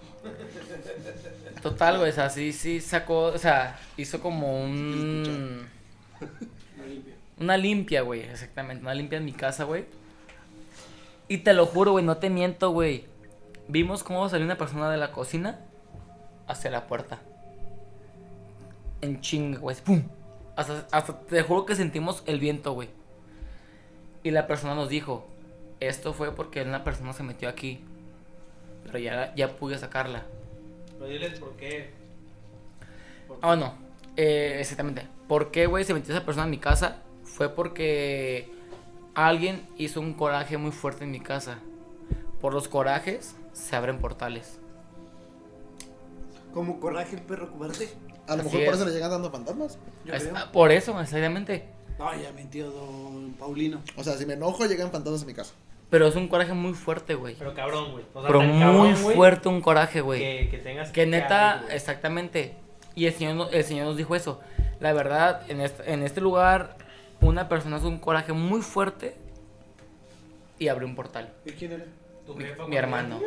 Total, 1.61 1.97
güey. 1.97 2.11
O 2.11 2.13
sea, 2.13 2.29
sí, 2.29 2.51
sí 2.51 2.81
sacó... 2.81 3.27
O 3.27 3.37
sea, 3.37 3.79
hizo 3.97 4.19
como 4.19 4.61
un... 4.61 5.67
Una 7.39 7.57
limpia, 7.57 8.01
güey. 8.01 8.21
Exactamente. 8.21 8.83
Una 8.83 8.93
limpia 8.93 9.17
en 9.17 9.25
mi 9.25 9.33
casa, 9.33 9.63
güey. 9.63 9.85
Y 11.27 11.39
te 11.39 11.53
lo 11.53 11.65
juro, 11.65 11.91
güey. 11.91 12.03
No 12.03 12.17
te 12.17 12.29
miento, 12.29 12.71
güey. 12.71 13.05
Vimos 13.67 14.03
cómo 14.03 14.27
salió 14.29 14.45
una 14.45 14.57
persona 14.57 14.91
de 14.91 14.97
la 14.97 15.11
cocina 15.11 15.59
hacia 16.47 16.71
la 16.71 16.87
puerta. 16.87 17.19
En 19.01 19.21
chinga, 19.21 19.59
güey. 19.59 19.75
¡Pum! 19.77 20.03
Hasta, 20.55 20.87
hasta 20.91 21.19
te 21.21 21.41
juro 21.41 21.65
que 21.65 21.75
sentimos 21.75 22.21
el 22.25 22.39
viento, 22.39 22.73
güey. 22.73 22.89
Y 24.25 24.31
la 24.31 24.47
persona 24.47 24.73
nos 24.75 24.89
dijo, 24.89 25.27
esto 25.79 26.11
fue 26.13 26.33
porque 26.35 26.63
una 26.63 26.83
persona 26.83 27.13
se 27.13 27.21
metió 27.23 27.47
aquí. 27.47 27.79
Pero 28.83 28.97
ya, 28.99 29.33
ya 29.35 29.55
pude 29.55 29.77
sacarla. 29.77 30.23
Pero 30.97 31.05
diles 31.09 31.39
por 31.39 31.55
qué. 31.57 31.91
¿Por 33.27 33.37
Ah, 33.41 33.55
no. 33.55 33.75
Eh, 34.17 34.57
exactamente. 34.59 35.07
¿Por 35.27 35.51
qué, 35.51 35.67
güey, 35.67 35.83
se 35.83 35.93
metió 35.93 36.13
esa 36.15 36.25
persona 36.25 36.45
en 36.45 36.51
mi 36.51 36.57
casa? 36.57 36.97
Fue 37.23 37.49
porque 37.49 38.49
alguien 39.13 39.67
hizo 39.77 39.99
un 39.99 40.13
coraje 40.13 40.57
muy 40.57 40.71
fuerte 40.71 41.03
en 41.03 41.11
mi 41.11 41.19
casa. 41.19 41.59
por 42.41 42.53
los 42.53 42.67
corajes 42.67 43.35
se 43.53 43.75
abren 43.75 43.97
portales. 43.99 44.59
Como 46.53 46.79
coraje 46.79 47.15
el 47.15 47.21
perro 47.23 47.51
cobarde. 47.51 47.89
A 48.27 48.35
lo 48.35 48.41
Así 48.43 48.57
mejor 48.57 48.65
por 48.65 48.73
es. 48.73 48.79
eso 48.79 48.85
le 48.85 48.91
llegan 48.93 49.09
dando 49.11 49.31
fantasmas. 49.31 49.77
Yo 50.05 50.13
Es- 50.13 50.23
creo. 50.27 50.51
por 50.51 50.71
eso, 50.71 50.99
exactamente. 51.01 51.65
No, 51.97 52.13
ya 52.21 52.31
mintió 52.33 52.69
don 52.71 53.33
Paulino. 53.33 53.81
O 53.95 54.03
sea, 54.03 54.13
si 54.17 54.25
me 54.25 54.33
enojo, 54.33 54.65
llegan 54.65 54.91
fantasmas 54.91 55.23
a 55.23 55.25
mi 55.25 55.33
casa. 55.33 55.53
Pero 55.89 56.07
es 56.07 56.15
un 56.15 56.27
coraje 56.27 56.53
muy 56.53 56.73
fuerte, 56.73 57.15
güey. 57.15 57.35
Pero 57.35 57.53
cabrón, 57.53 57.91
güey. 57.93 58.03
O 58.13 58.21
sea, 58.21 58.27
Pero 58.27 58.41
muy 58.41 58.59
cabrón, 58.59 59.01
güey, 59.03 59.15
fuerte 59.15 59.49
un 59.49 59.61
coraje, 59.61 60.01
güey. 60.01 60.19
Que, 60.19 60.49
que 60.49 60.57
tengas 60.57 60.91
Que 60.91 61.05
neta, 61.05 61.51
abrir, 61.51 61.65
güey. 61.67 61.75
exactamente. 61.77 62.55
Y 62.95 63.05
el 63.05 63.13
señor, 63.13 63.49
el 63.53 63.63
señor 63.63 63.85
nos 63.87 63.97
dijo 63.97 64.15
eso. 64.15 64.41
La 64.79 64.91
verdad, 64.93 65.49
en 65.49 65.61
este, 65.61 65.91
en 65.93 66.03
este 66.03 66.19
lugar, 66.21 66.75
una 67.21 67.47
persona 67.47 67.77
hace 67.77 67.87
un 67.87 67.99
coraje 67.99 68.33
muy 68.33 68.61
fuerte 68.61 69.15
y 70.59 70.67
abrió 70.67 70.87
un 70.87 70.95
portal. 70.95 71.31
¿Y 71.45 71.51
quién 71.51 71.71
era? 71.73 71.85
Tu 72.25 72.33
mi- 72.35 72.43
jefa, 72.45 72.67
mi 72.67 72.75
hermano. 72.75 73.19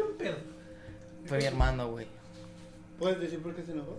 Fue 1.26 1.38
mi 1.38 1.44
hermano, 1.44 1.88
güey. 1.90 2.06
¿Puedes 2.98 3.20
decir 3.20 3.40
por 3.42 3.54
qué 3.54 3.62
se 3.62 3.72
enojó? 3.72 3.96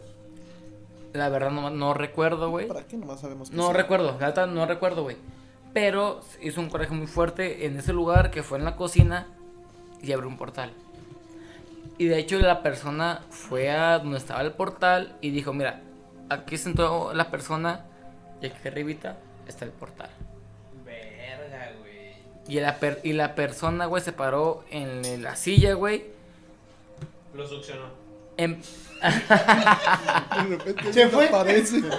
La 1.13 1.29
verdad 1.29 1.51
no, 1.51 1.69
no 1.69 1.93
recuerdo, 1.93 2.49
güey. 2.49 2.67
¿Para 2.67 2.85
qué? 2.85 2.97
Nomás 2.97 3.21
sabemos 3.21 3.49
que 3.49 3.55
No 3.55 3.73
recuerdo, 3.73 4.17
la 4.19 4.45
no 4.45 4.65
recuerdo, 4.65 5.03
güey. 5.03 5.17
Pero 5.73 6.21
hizo 6.41 6.61
un 6.61 6.69
coraje 6.69 6.93
muy 6.93 7.07
fuerte 7.07 7.65
en 7.65 7.77
ese 7.77 7.93
lugar 7.93 8.31
que 8.31 8.43
fue 8.43 8.57
en 8.57 8.65
la 8.65 8.75
cocina 8.75 9.27
y 10.01 10.11
abrió 10.11 10.27
un 10.29 10.37
portal. 10.37 10.71
Y 11.97 12.05
de 12.05 12.17
hecho 12.17 12.39
la 12.39 12.63
persona 12.63 13.21
fue 13.29 13.69
a 13.69 13.99
donde 13.99 14.17
estaba 14.17 14.41
el 14.41 14.53
portal 14.53 15.15
y 15.21 15.31
dijo, 15.31 15.53
mira, 15.53 15.81
aquí 16.29 16.57
sentó 16.57 17.13
la 17.13 17.29
persona 17.29 17.85
y 18.41 18.47
aquí 18.47 18.67
arribita 18.67 19.17
está 19.47 19.65
el 19.65 19.71
portal. 19.71 20.09
Verga, 20.85 21.71
güey. 21.79 22.13
Y 22.47 22.59
la, 22.61 22.77
per- 22.77 23.01
y 23.03 23.13
la 23.13 23.35
persona, 23.35 23.85
güey, 23.85 24.01
se 24.01 24.13
paró 24.13 24.63
en 24.71 25.21
la 25.21 25.35
silla, 25.35 25.73
güey. 25.73 26.05
Lo 27.33 27.45
succionó. 27.45 27.85
Em- 28.43 28.59
De 28.99 29.07
repente 30.57 30.93
Se 30.93 31.03
alguien 31.03 31.09
fue. 31.11 31.27
aparece. 31.27 31.79
No, 31.79 31.89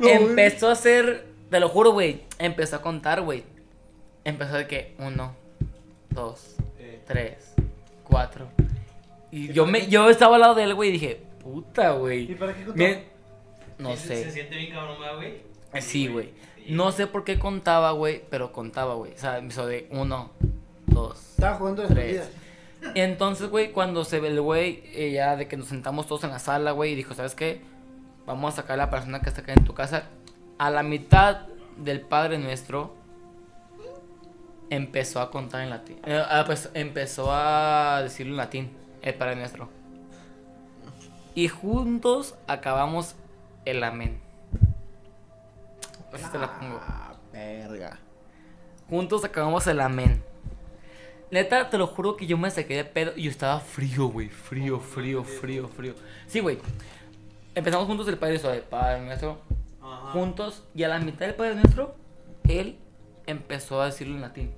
güey. 0.00 0.12
empezó 0.14 0.68
a 0.68 0.72
hacer, 0.72 1.26
te 1.50 1.60
lo 1.60 1.68
juro, 1.68 1.92
güey, 1.92 2.22
empezó 2.38 2.76
a 2.76 2.82
contar, 2.82 3.22
güey. 3.22 3.44
Empezó 4.24 4.54
de 4.56 4.66
que 4.66 4.94
uno, 4.98 5.34
dos, 6.10 6.56
Eh. 6.78 7.00
tres, 7.06 7.54
cuatro. 8.04 8.48
Y 9.30 9.52
yo 9.52 9.66
me, 9.66 9.86
yo 9.88 10.10
estaba 10.10 10.34
al 10.36 10.42
lado 10.42 10.54
de 10.54 10.64
él, 10.64 10.74
güey, 10.74 10.90
y 10.90 10.92
dije, 10.92 11.22
puta, 11.42 11.94
¿Y 11.94 11.98
güey. 11.98 12.34
para 12.34 12.54
qué 12.54 12.64
contó? 12.64 12.84
No 13.78 13.96
¿Se- 13.96 14.08
¿Se 14.08 14.24
sé. 14.24 14.30
siente 14.30 14.56
bien 14.56 14.72
cabrón, 14.72 15.00
¿verdad, 15.00 15.16
güey? 15.16 15.40
Sí, 15.80 16.06
güey. 16.08 16.30
No 16.68 16.92
sé 16.92 17.06
por 17.08 17.24
qué 17.24 17.38
contaba, 17.38 17.90
güey, 17.92 18.22
pero 18.30 18.52
contaba, 18.52 18.94
güey. 18.94 19.12
O 19.14 19.18
sea, 19.18 19.38
empezó 19.38 19.66
de 19.66 19.88
uno, 19.90 20.30
dos. 20.86 21.18
Estaba 21.30 21.56
jugando 21.56 21.86
Tres. 21.88 22.28
Y 22.94 23.00
entonces, 23.00 23.48
güey, 23.48 23.72
cuando 23.72 24.04
se 24.04 24.20
ve 24.20 24.28
el 24.28 24.40
güey, 24.40 24.82
eh, 24.92 25.12
ya 25.12 25.36
de 25.36 25.48
que 25.48 25.56
nos 25.56 25.68
sentamos 25.68 26.06
todos 26.06 26.24
en 26.24 26.30
la 26.30 26.38
sala, 26.38 26.72
güey, 26.72 26.92
y 26.92 26.94
dijo, 26.94 27.14
¿sabes 27.14 27.34
qué? 27.34 27.62
Vamos 28.26 28.54
a 28.54 28.56
sacar 28.56 28.74
a 28.74 28.84
la 28.84 28.90
persona 28.90 29.20
que 29.20 29.28
está 29.28 29.42
acá 29.42 29.52
en 29.52 29.64
tu 29.64 29.74
casa. 29.74 30.04
A 30.58 30.70
la 30.70 30.82
mitad 30.82 31.46
del 31.76 32.00
Padre 32.00 32.38
Nuestro, 32.38 32.94
empezó 34.70 35.20
a 35.20 35.30
contar 35.30 35.62
en 35.62 35.70
latín. 35.70 35.98
Eh, 36.04 36.22
ah, 36.28 36.44
pues 36.46 36.70
empezó 36.74 37.32
a 37.32 38.00
decirlo 38.02 38.32
en 38.32 38.36
latín, 38.36 38.76
el 39.02 39.14
Padre 39.14 39.36
Nuestro. 39.36 39.68
Y 41.34 41.48
juntos 41.48 42.34
acabamos 42.46 43.14
el 43.64 43.82
amén. 43.84 44.20
Así 46.12 46.24
te 46.30 46.38
la 46.38 46.58
pongo. 46.58 46.78
Ah, 46.86 47.14
verga. 47.32 47.98
Juntos 48.88 49.24
acabamos 49.24 49.66
el 49.66 49.80
amén. 49.80 50.22
Neta, 51.32 51.70
te 51.70 51.78
lo 51.78 51.86
juro 51.86 52.14
que 52.14 52.26
yo 52.26 52.36
me 52.36 52.50
saqué 52.50 52.76
de 52.76 52.84
pedo 52.84 53.12
y 53.16 53.22
yo 53.22 53.30
estaba 53.30 53.58
frío, 53.58 54.08
güey. 54.08 54.28
Frío, 54.28 54.78
frío, 54.78 55.24
frío, 55.24 55.66
frío. 55.66 55.94
Sí, 56.26 56.40
güey. 56.40 56.58
Empezamos 57.54 57.86
juntos 57.86 58.06
el 58.08 58.18
Padre 58.18 58.34
Nuestro, 58.34 58.52
el 58.52 58.60
Padre 58.60 59.00
Nuestro. 59.00 59.40
Ajá. 59.80 60.10
Juntos. 60.12 60.62
Y 60.74 60.82
a 60.82 60.88
la 60.88 60.98
mitad 60.98 61.24
del 61.24 61.34
Padre 61.34 61.54
Nuestro, 61.54 61.94
él 62.46 62.76
empezó 63.26 63.80
a 63.80 63.86
decirlo 63.86 64.14
en 64.16 64.20
latín. 64.20 64.52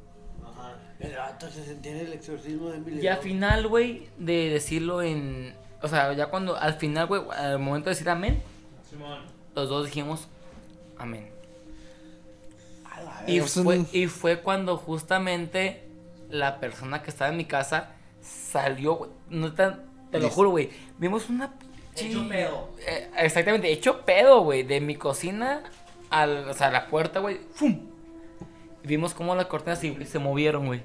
Ajá. 0.45 0.75
El 0.99 1.17
vato 1.17 1.49
se 1.49 1.65
sentía 1.65 1.93
en 1.93 2.07
el 2.09 2.13
exorcismo 2.13 2.69
de 2.71 2.79
Emily. 2.79 3.01
Y 3.03 3.07
al 3.07 3.19
final, 3.19 3.69
güey, 3.69 4.09
de 4.19 4.51
decirlo 4.51 5.01
en... 5.01 5.55
O 5.81 5.87
sea, 5.87 6.13
ya 6.13 6.27
cuando... 6.27 6.57
Al 6.57 6.75
final, 6.75 7.07
güey, 7.07 7.23
al 7.37 7.61
momento 7.61 7.89
de 7.89 7.95
decir 7.95 8.11
amén, 8.11 8.43
Simón. 8.91 9.21
los 9.55 9.69
dos 9.69 9.87
dijimos 9.87 10.27
amén. 10.99 11.31
Y 13.29 13.39
fue, 13.41 13.85
y 13.93 14.09
fue 14.09 14.41
cuando 14.41 14.77
justamente 14.77 15.85
la 16.31 16.61
persona 16.61 17.03
que 17.03 17.11
estaba 17.11 17.31
en 17.31 17.37
mi 17.37 17.45
casa 17.45 17.91
salió, 18.21 18.95
güey. 18.95 19.11
No 19.31 19.53
te, 19.55 19.65
te 20.11 20.19
lo 20.21 20.29
juro, 20.31 20.51
güey. 20.51 20.71
Vimos 20.99 21.29
una 21.29 21.53
pinche- 21.59 22.09
Hecho 22.11 22.29
pedo. 22.29 22.69
Eh, 22.87 23.11
exactamente, 23.19 23.71
hecho 23.71 24.03
pedo, 24.05 24.41
güey. 24.43 24.63
De 24.63 24.81
mi 24.81 24.97
cocina 24.97 25.63
al, 26.11 26.49
o 26.49 26.55
sea, 26.55 26.69
a 26.69 26.71
la 26.71 26.87
puerta, 26.89 27.21
güey. 27.21 27.39
¡Fum! 27.55 27.81
Y 28.83 28.87
vimos 28.87 29.15
cómo 29.15 29.35
las 29.35 29.47
cortinas 29.47 29.81
güey, 29.81 30.05
se 30.07 30.19
movieron, 30.19 30.67
güey. 30.67 30.83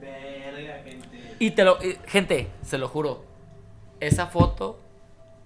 Verga, 0.00 0.82
gente. 0.84 1.36
Y 1.38 1.50
te 1.52 1.64
lo. 1.64 1.78
gente, 2.06 2.48
se 2.62 2.78
lo 2.78 2.88
juro. 2.88 3.24
Esa 4.00 4.26
foto, 4.26 4.78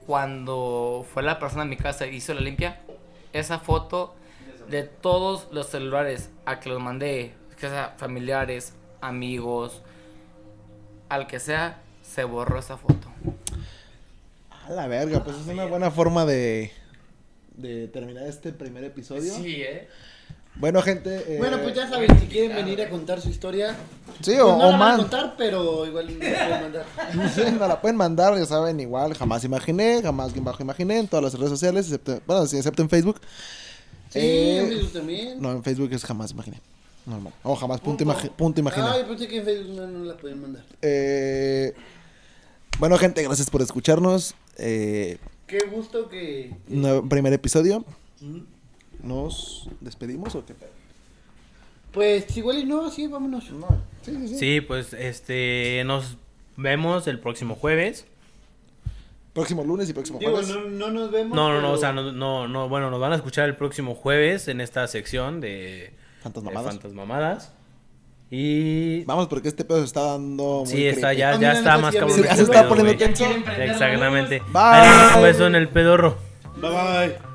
cuando 0.07 1.07
fue 1.13 1.23
la 1.23 1.39
persona 1.39 1.63
en 1.63 1.71
mi 1.71 1.77
casa 1.77 2.07
y 2.07 2.17
hizo 2.17 2.35
la 2.35 2.41
limpia, 2.41 2.81
esa 3.33 3.59
foto 3.59 4.15
de 4.69 4.83
todos 4.85 5.49
los 5.53 5.69
celulares 5.69 6.31
a 6.45 6.61
que 6.61 6.69
los 6.69 6.81
mandé, 6.81 7.33
que 7.63 7.69
sea 7.69 7.95
familiares, 7.97 8.73
amigos, 9.01 9.83
al 11.09 11.29
que 11.29 11.39
sea, 11.39 11.81
se 12.03 12.25
borró 12.25 12.59
esa 12.59 12.77
foto. 12.77 13.09
A 14.67 14.71
la 14.73 14.89
verga, 14.89 15.23
pues 15.23 15.37
es 15.37 15.47
una 15.47 15.67
buena 15.67 15.91
forma 15.93 16.27
de, 16.27 16.73
de 17.57 17.87
terminar 17.87 18.25
este 18.27 18.53
primer 18.53 18.83
episodio. 18.83 19.33
eh. 19.45 19.89
Bueno, 20.57 20.83
gente. 20.83 21.25
eh, 21.35 21.39
Bueno, 21.39 21.59
pues 21.63 21.75
ya 21.75 21.89
saben, 21.89 22.19
si 22.19 22.27
quieren 22.27 22.55
venir 22.57 22.83
a 22.83 22.91
contar 22.91 23.21
su 23.21 23.29
historia. 23.31 23.77
Sí, 24.21 24.33
pues 24.33 24.41
o, 24.41 24.49
no 24.49 24.55
o 24.57 24.59
la 24.59 24.65
van 24.67 24.75
a 24.75 24.79
man. 24.79 24.97
contar, 24.99 25.35
pero 25.39 25.87
igual 25.87 26.07
nos 26.09 26.17
pueden 26.19 26.51
mandar. 26.63 26.85
Sí, 27.35 27.43
nos 27.59 27.69
la 27.69 27.81
pueden 27.81 27.97
mandar, 27.97 28.37
ya 28.37 28.45
saben, 28.45 28.79
igual, 28.81 29.15
jamás 29.15 29.45
imaginé, 29.45 30.01
jamás 30.03 30.33
guion 30.33 30.45
bajo 30.45 30.63
imaginé, 30.63 30.99
en 30.99 31.07
todas 31.09 31.23
las 31.23 31.35
redes 31.35 31.51
sociales, 31.51 31.87
excepto, 31.87 32.21
bueno, 32.27 32.45
sí, 32.47 32.57
excepto 32.59 32.83
en 32.83 32.91
Facebook. 32.91 33.21
Sí, 34.11 34.19
Eh, 34.19 34.59
en 34.59 34.69
Facebook 34.69 34.93
también. 34.93 35.41
No, 35.41 35.53
en 35.53 35.63
Facebook 35.63 35.93
es 35.93 36.05
jamás 36.05 36.33
imaginé. 36.33 36.61
Normal. 37.07 37.33
O 37.43 37.55
jamás 37.57 37.81
punto, 37.81 38.05
Punto. 38.05 38.21
imagi- 38.21 38.31
punto 38.31 38.61
imaginé. 38.61 38.87
Ay, 38.87 39.05
pensé 39.09 39.27
que 39.29 39.39
en 39.39 39.45
Facebook 39.45 39.77
no, 39.77 39.87
no 39.89 40.05
la 40.05 40.17
pueden 40.17 40.41
mandar. 40.41 40.65
Eh, 40.83 41.75
bueno, 42.79 42.97
gente, 42.99 43.23
gracias 43.23 43.51
por 43.51 43.61
escucharnos. 43.63 44.35
Eh, 44.59 45.19
Qué 45.47 45.61
gusto 45.71 46.09
que. 46.09 46.55
nuevo- 46.69 47.09
primer 47.09 47.33
episodio. 47.33 47.85
¿Nos 49.03 49.69
despedimos 49.81 50.35
o 50.35 50.45
qué 50.47 50.55
pedo? 50.55 50.71
Pues 51.93 52.35
igual 52.37 52.59
y 52.59 52.65
no, 52.65 52.91
sí, 52.91 53.07
vámonos. 53.07 53.51
No. 53.51 53.67
Sí, 54.03 54.13
sí, 54.17 54.29
sí. 54.29 54.39
Sí, 54.39 54.61
pues 54.61 54.93
este. 54.95 55.83
Nos 55.85 56.17
vemos 56.57 57.07
el 57.09 57.19
próximo 57.19 57.55
jueves. 57.57 58.07
Próximo 59.35 59.65
lunes 59.65 59.89
y 59.89 59.93
próximo 59.95 60.19
Digo, 60.19 60.33
jueves. 60.33 60.51
no, 60.51 60.61
no 60.69 60.91
nos 60.91 61.11
vemos. 61.11 61.35
No, 61.35 61.49
no, 61.49 61.55
no, 61.57 61.61
pero- 61.63 61.73
o 61.73 61.77
sea, 61.79 61.93
no, 61.93 62.13
no, 62.13 62.47
no, 62.49 62.69
bueno, 62.69 62.91
nos 62.91 63.01
van 63.01 63.13
a 63.13 63.17
escuchar 63.17 63.49
el 63.49 63.57
próximo 63.57 63.95
jueves 63.95 64.47
en 64.49 64.61
esta 64.61 64.87
sección 64.89 65.41
de, 65.41 65.93
Tantas 66.23 66.43
de 66.43 66.51
mamadas. 66.51 66.75
Fantasmamadas. 66.75 67.53
Y 68.31 69.05
Vamos, 69.05 69.29
porque 69.29 69.49
este 69.49 69.65
pedo 69.65 69.79
se 69.81 69.85
está 69.85 70.01
dando 70.03 70.61
muy 70.65 70.67
sí, 70.67 70.87
está, 70.87 71.13
ya, 71.13 71.33
Ah, 71.33 71.39
ya 71.39 71.53
está 71.53 71.77
más 71.77 71.95
cabrón. 71.95 72.17
se 72.17 72.23
está 72.43 72.61
pedo, 72.63 72.69
poniendo 72.69 72.97
tenso. 72.97 73.25
¿Quieren 73.25 73.45
prender 73.45 73.67
la 73.69 73.73
Exactamente. 73.75 74.39
Bye. 74.53 74.63
Ahí 74.63 75.23
beso 75.23 75.47
en 75.47 75.55
el 75.55 75.69
pedorro. 75.69 76.17
Bye 76.57 76.71
bye. 76.71 77.32